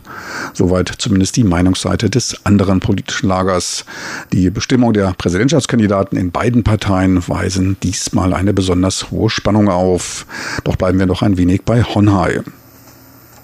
Soweit 0.52 0.92
zumindest 0.98 1.34
die 1.38 1.44
Meinungsseite 1.44 2.10
des 2.10 2.44
anderen 2.44 2.80
politischen 2.80 3.28
Lagers. 3.28 3.86
Die 4.34 4.50
Bestimmung 4.50 4.92
der 4.92 5.14
Präsidentschaftskandidaten 5.16 6.18
in 6.18 6.30
beiden 6.30 6.64
Parteien 6.64 7.26
weisen 7.26 7.78
diesmal 7.82 8.34
eine 8.34 8.52
besonders 8.52 9.10
hohe 9.10 9.30
Spannung 9.30 9.70
auf. 9.70 10.26
Doch 10.64 10.76
bleiben 10.76 10.98
wir 10.98 11.06
noch 11.06 11.22
ein 11.22 11.38
wenig 11.38 11.62
bei 11.62 11.82
Honhai. 11.82 12.42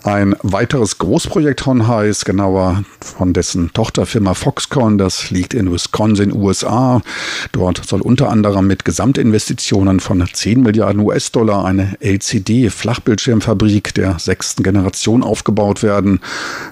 Ein 0.05 0.37
weiteres 0.43 0.99
Großprojekt 0.99 1.67
Honhai 1.67 2.07
ist 2.09 2.25
genauer 2.25 2.85
von 3.01 3.33
dessen 3.33 3.73
Tochterfirma 3.73 4.35
Foxconn. 4.35 4.97
Das 4.97 5.31
liegt 5.31 5.55
in 5.55 5.73
Wisconsin, 5.73 6.33
USA. 6.33 7.03
Dort 7.51 7.85
soll 7.85 8.01
unter 8.01 8.31
anderem 8.31 8.69
mit 8.69 8.85
Gesamtinvestitionen 8.85 9.99
von 9.99 10.25
10 10.33 10.63
Milliarden 10.63 11.01
US-Dollar 11.01 11.65
eine 11.65 11.97
LCD-Flachbildschirmfabrik 12.01 13.93
der 13.95 14.21
sechsten 14.21 14.63
Generation 14.63 15.25
aufgebaut 15.25 15.83
werden. 15.83 16.21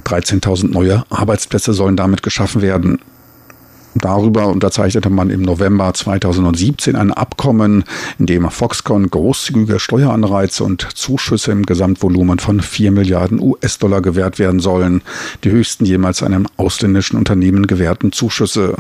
13.000 0.05 0.71
neue 0.71 1.05
Arbeitsplätze 1.11 1.73
sollen 1.73 1.97
damit 1.97 2.23
geschaffen 2.23 2.63
werden. 2.63 3.01
Darüber 3.99 4.49
unterzeichnete 4.49 5.09
man 5.09 5.31
im 5.31 5.43
November 5.43 5.93
2017 5.93 6.97
ein 6.97 7.13
Abkommen, 7.13 7.85
in 8.19 8.27
dem 8.27 8.51
Foxconn 8.51 9.09
großzügige 9.09 9.81
Steueranreize 9.81 10.65
und 10.65 10.87
Zuschüsse 10.95 11.53
im 11.53 11.65
Gesamtvolumen 11.65 12.39
von 12.39 12.61
4 12.61 12.91
Milliarden 12.91 13.41
US-Dollar 13.41 14.03
gewährt 14.03 14.39
werden 14.39 14.61
sollen, 14.61 15.03
die 15.45 15.51
höchsten 15.51 15.87
jemals 15.87 16.23
einem 16.23 16.47
ausländischen 16.57 17.17
Unternehmen 17.17 17.67
gewährten 17.67 18.13
Zuschüsse. 18.13 18.75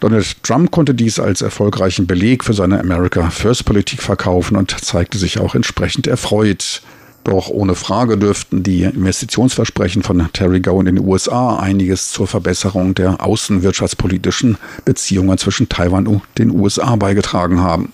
Donald 0.00 0.42
Trump 0.44 0.70
konnte 0.70 0.94
dies 0.94 1.18
als 1.18 1.42
erfolgreichen 1.42 2.06
Beleg 2.06 2.44
für 2.44 2.54
seine 2.54 2.78
America 2.78 3.30
First 3.30 3.64
Politik 3.64 4.02
verkaufen 4.02 4.56
und 4.56 4.70
zeigte 4.84 5.18
sich 5.18 5.40
auch 5.40 5.54
entsprechend 5.54 6.06
erfreut. 6.06 6.82
Doch 7.24 7.48
ohne 7.48 7.76
Frage 7.76 8.18
dürften 8.18 8.62
die 8.62 8.82
Investitionsversprechen 8.82 10.02
von 10.02 10.28
Terry 10.32 10.60
Gowan 10.60 10.88
in 10.88 10.96
den 10.96 11.06
USA 11.06 11.56
einiges 11.56 12.10
zur 12.10 12.26
Verbesserung 12.26 12.94
der 12.94 13.24
außenwirtschaftspolitischen 13.24 14.58
Beziehungen 14.84 15.38
zwischen 15.38 15.68
Taiwan 15.68 16.08
und 16.08 16.22
den 16.38 16.50
USA 16.50 16.96
beigetragen 16.96 17.60
haben. 17.60 17.92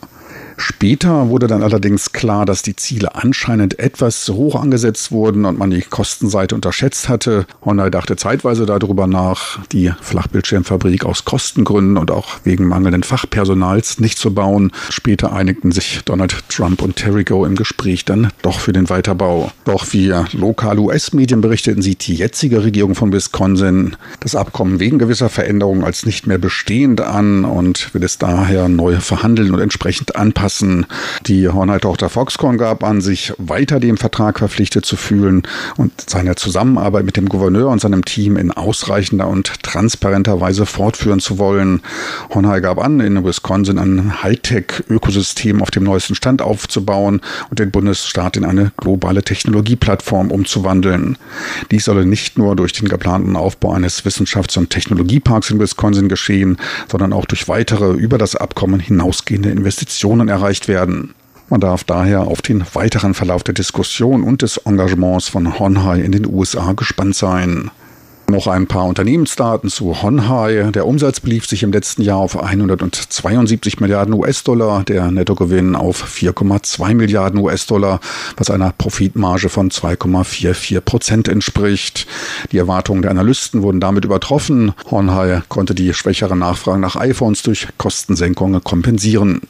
Später 0.60 1.28
wurde 1.28 1.46
dann 1.46 1.62
allerdings 1.62 2.12
klar, 2.12 2.44
dass 2.44 2.62
die 2.62 2.74
Ziele 2.74 3.14
anscheinend 3.14 3.78
etwas 3.78 4.28
hoch 4.28 4.60
angesetzt 4.60 5.12
wurden 5.12 5.44
und 5.44 5.56
man 5.56 5.70
die 5.70 5.82
Kostenseite 5.82 6.56
unterschätzt 6.56 7.08
hatte. 7.08 7.46
Honda 7.64 7.90
dachte 7.90 8.16
zeitweise 8.16 8.66
darüber 8.66 9.06
nach, 9.06 9.64
die 9.70 9.92
Flachbildschirmfabrik 10.00 11.04
aus 11.04 11.24
Kostengründen 11.24 11.96
und 11.96 12.10
auch 12.10 12.40
wegen 12.42 12.66
mangelnden 12.66 13.04
Fachpersonals 13.04 14.00
nicht 14.00 14.18
zu 14.18 14.34
bauen. 14.34 14.72
Später 14.90 15.32
einigten 15.32 15.70
sich 15.70 16.00
Donald 16.04 16.34
Trump 16.48 16.82
und 16.82 16.96
Terry 16.96 17.22
Go 17.22 17.44
im 17.44 17.54
Gespräch 17.54 18.04
dann 18.04 18.32
doch 18.42 18.58
für 18.58 18.72
den 18.72 18.90
Weiterbau. 18.90 19.52
Doch 19.64 19.92
wie 19.92 20.12
lokale 20.32 20.80
US-Medien 20.80 21.40
berichteten, 21.40 21.82
sieht 21.82 22.04
die 22.08 22.14
jetzige 22.14 22.64
Regierung 22.64 22.96
von 22.96 23.12
Wisconsin 23.12 23.96
das 24.18 24.34
Abkommen 24.34 24.80
wegen 24.80 24.98
gewisser 24.98 25.28
Veränderungen 25.28 25.84
als 25.84 26.04
nicht 26.04 26.26
mehr 26.26 26.38
bestehend 26.38 27.00
an 27.00 27.44
und 27.44 27.94
will 27.94 28.02
es 28.02 28.18
daher 28.18 28.68
neu 28.68 28.96
verhandeln 28.98 29.54
und 29.54 29.60
entsprechend 29.60 30.16
anpassen 30.16 30.47
anpassen. 30.48 30.86
Die 31.26 31.48
Hornheit-Tochter 31.48 32.08
Foxconn 32.08 32.58
gab 32.58 32.82
an, 32.82 33.00
sich 33.00 33.32
weiter 33.38 33.80
dem 33.80 33.96
Vertrag 33.96 34.38
verpflichtet 34.38 34.86
zu 34.86 34.96
fühlen 34.96 35.42
und 35.76 35.92
seine 36.08 36.36
Zusammenarbeit 36.36 37.04
mit 37.04 37.16
dem 37.16 37.28
Gouverneur 37.28 37.68
und 37.68 37.80
seinem 37.80 38.04
Team 38.04 38.36
in 38.36 38.50
ausreichender 38.50 39.28
und 39.28 39.62
transparenter 39.62 40.40
Weise 40.40 40.64
fortführen 40.64 41.20
zu 41.20 41.38
wollen. 41.38 41.82
Hornheit 42.32 42.62
gab 42.62 42.78
an, 42.78 43.00
in 43.00 43.24
Wisconsin 43.24 43.78
ein 43.78 44.22
Hightech-Ökosystem 44.22 45.60
auf 45.62 45.70
dem 45.70 45.84
neuesten 45.84 46.14
Stand 46.14 46.40
aufzubauen 46.40 47.20
und 47.50 47.58
den 47.58 47.70
Bundesstaat 47.70 48.36
in 48.36 48.44
eine 48.44 48.72
globale 48.76 49.22
Technologieplattform 49.22 50.30
umzuwandeln. 50.30 51.18
Dies 51.70 51.84
solle 51.84 52.06
nicht 52.06 52.38
nur 52.38 52.56
durch 52.56 52.72
den 52.72 52.88
geplanten 52.88 53.36
Aufbau 53.36 53.72
eines 53.72 54.04
Wissenschafts- 54.04 54.56
und 54.56 54.70
Technologieparks 54.70 55.50
in 55.50 55.58
Wisconsin 55.58 56.08
geschehen, 56.08 56.56
sondern 56.90 57.12
auch 57.12 57.26
durch 57.26 57.48
weitere 57.48 57.92
über 57.92 58.18
das 58.18 58.34
Abkommen 58.36 58.80
hinausgehende 58.80 59.50
Investitionen 59.58 60.28
erreicht 60.38 60.68
werden. 60.68 61.14
Man 61.50 61.60
darf 61.60 61.84
daher 61.84 62.22
auf 62.22 62.42
den 62.42 62.64
weiteren 62.74 63.14
Verlauf 63.14 63.42
der 63.42 63.54
Diskussion 63.54 64.22
und 64.22 64.42
des 64.42 64.58
Engagements 64.58 65.28
von 65.28 65.58
Honhai 65.58 66.00
in 66.00 66.12
den 66.12 66.26
USA 66.26 66.72
gespannt 66.72 67.16
sein. 67.16 67.70
Noch 68.30 68.46
ein 68.46 68.66
paar 68.66 68.84
Unternehmensdaten 68.84 69.70
zu 69.70 70.02
Honhai. 70.02 70.70
Der 70.74 70.86
Umsatz 70.86 71.20
belief 71.20 71.46
sich 71.46 71.62
im 71.62 71.72
letzten 71.72 72.02
Jahr 72.02 72.18
auf 72.18 72.38
172 72.38 73.80
Milliarden 73.80 74.12
US-Dollar, 74.12 74.84
der 74.84 75.10
Nettogewinn 75.10 75.74
auf 75.74 76.04
4,2 76.04 76.92
Milliarden 76.92 77.40
US-Dollar, 77.40 78.00
was 78.36 78.50
einer 78.50 78.74
Profitmarge 78.76 79.48
von 79.48 79.70
2,44 79.70 80.82
Prozent 80.82 81.28
entspricht. 81.28 82.06
Die 82.52 82.58
Erwartungen 82.58 83.00
der 83.00 83.12
Analysten 83.12 83.62
wurden 83.62 83.80
damit 83.80 84.04
übertroffen. 84.04 84.74
Honhai 84.90 85.40
konnte 85.48 85.74
die 85.74 85.94
schwächere 85.94 86.36
Nachfrage 86.36 86.80
nach 86.80 86.96
iPhones 86.96 87.42
durch 87.42 87.68
Kostensenkungen 87.78 88.62
kompensieren. 88.62 89.40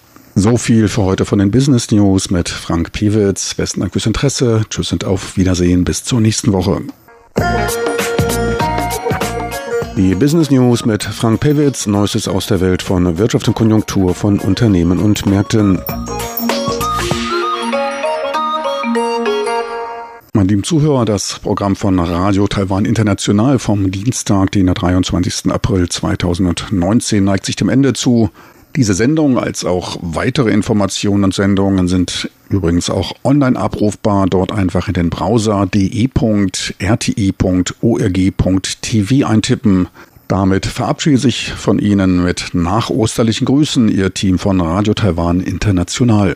So 0.41 0.57
viel 0.57 0.87
für 0.87 1.03
heute 1.03 1.25
von 1.25 1.41
den 1.41 1.51
Business 1.51 1.91
News 1.91 2.31
mit 2.31 2.49
Frank 2.49 2.93
Piewitz. 2.93 3.55
Besten 3.55 3.81
Dank 3.81 3.93
fürs 3.93 4.07
Interesse. 4.07 4.65
Tschüss 4.71 4.93
und 4.93 5.03
auf 5.03 5.37
Wiedersehen. 5.37 5.83
Bis 5.83 6.05
zur 6.05 6.21
nächsten 6.21 6.53
Woche. 6.53 6.81
Die 9.97 10.15
Business 10.15 10.53
News 10.53 10.85
mit 10.85 11.03
Frank 11.03 11.41
Pewitz, 11.41 11.89
Neuestes 11.89 12.29
aus 12.29 12.47
der 12.47 12.61
Welt 12.61 12.83
von 12.83 13.19
Wirtschaft 13.19 13.49
und 13.49 13.55
Konjunktur 13.55 14.15
von 14.15 14.39
Unternehmen 14.39 15.01
und 15.01 15.27
Märkten. 15.27 15.81
Meine 20.35 20.49
lieben 20.49 20.63
Zuhörer, 20.63 21.05
das 21.05 21.41
Programm 21.41 21.75
von 21.75 21.99
Radio 21.99 22.47
Taiwan 22.47 22.85
International 22.85 23.59
vom 23.59 23.91
Dienstag, 23.91 24.53
den 24.53 24.67
23. 24.67 25.51
April 25.51 25.89
2019, 25.89 27.25
neigt 27.25 27.45
sich 27.45 27.57
dem 27.57 27.69
Ende 27.69 27.93
zu. 27.93 28.31
Diese 28.77 28.95
Sendung 28.95 29.39
als 29.39 29.65
auch 29.65 29.99
weitere 30.01 30.51
Informationen 30.51 31.25
und 31.25 31.35
Sendungen 31.35 31.89
sind 31.89 32.31
übrigens 32.49 32.91
auch 32.91 33.13
online 33.25 33.59
abrufbar. 33.59 34.27
Dort 34.29 34.53
einfach 34.53 34.87
in 34.89 34.95
den 34.95 35.11
Browser 35.11 35.67
de.rti.org.tv 35.67 36.07
eintippen. 39.27 39.89
Damit 40.29 40.67
verabschiede 40.67 41.27
ich 41.27 41.53
von 41.55 41.79
Ihnen 41.79 42.23
mit 42.23 42.51
nachosterlichen 42.53 43.47
Grüßen, 43.47 43.89
Ihr 43.89 44.13
Team 44.13 44.39
von 44.39 44.61
Radio 44.61 44.93
Taiwan 44.95 45.41
International. 45.41 46.35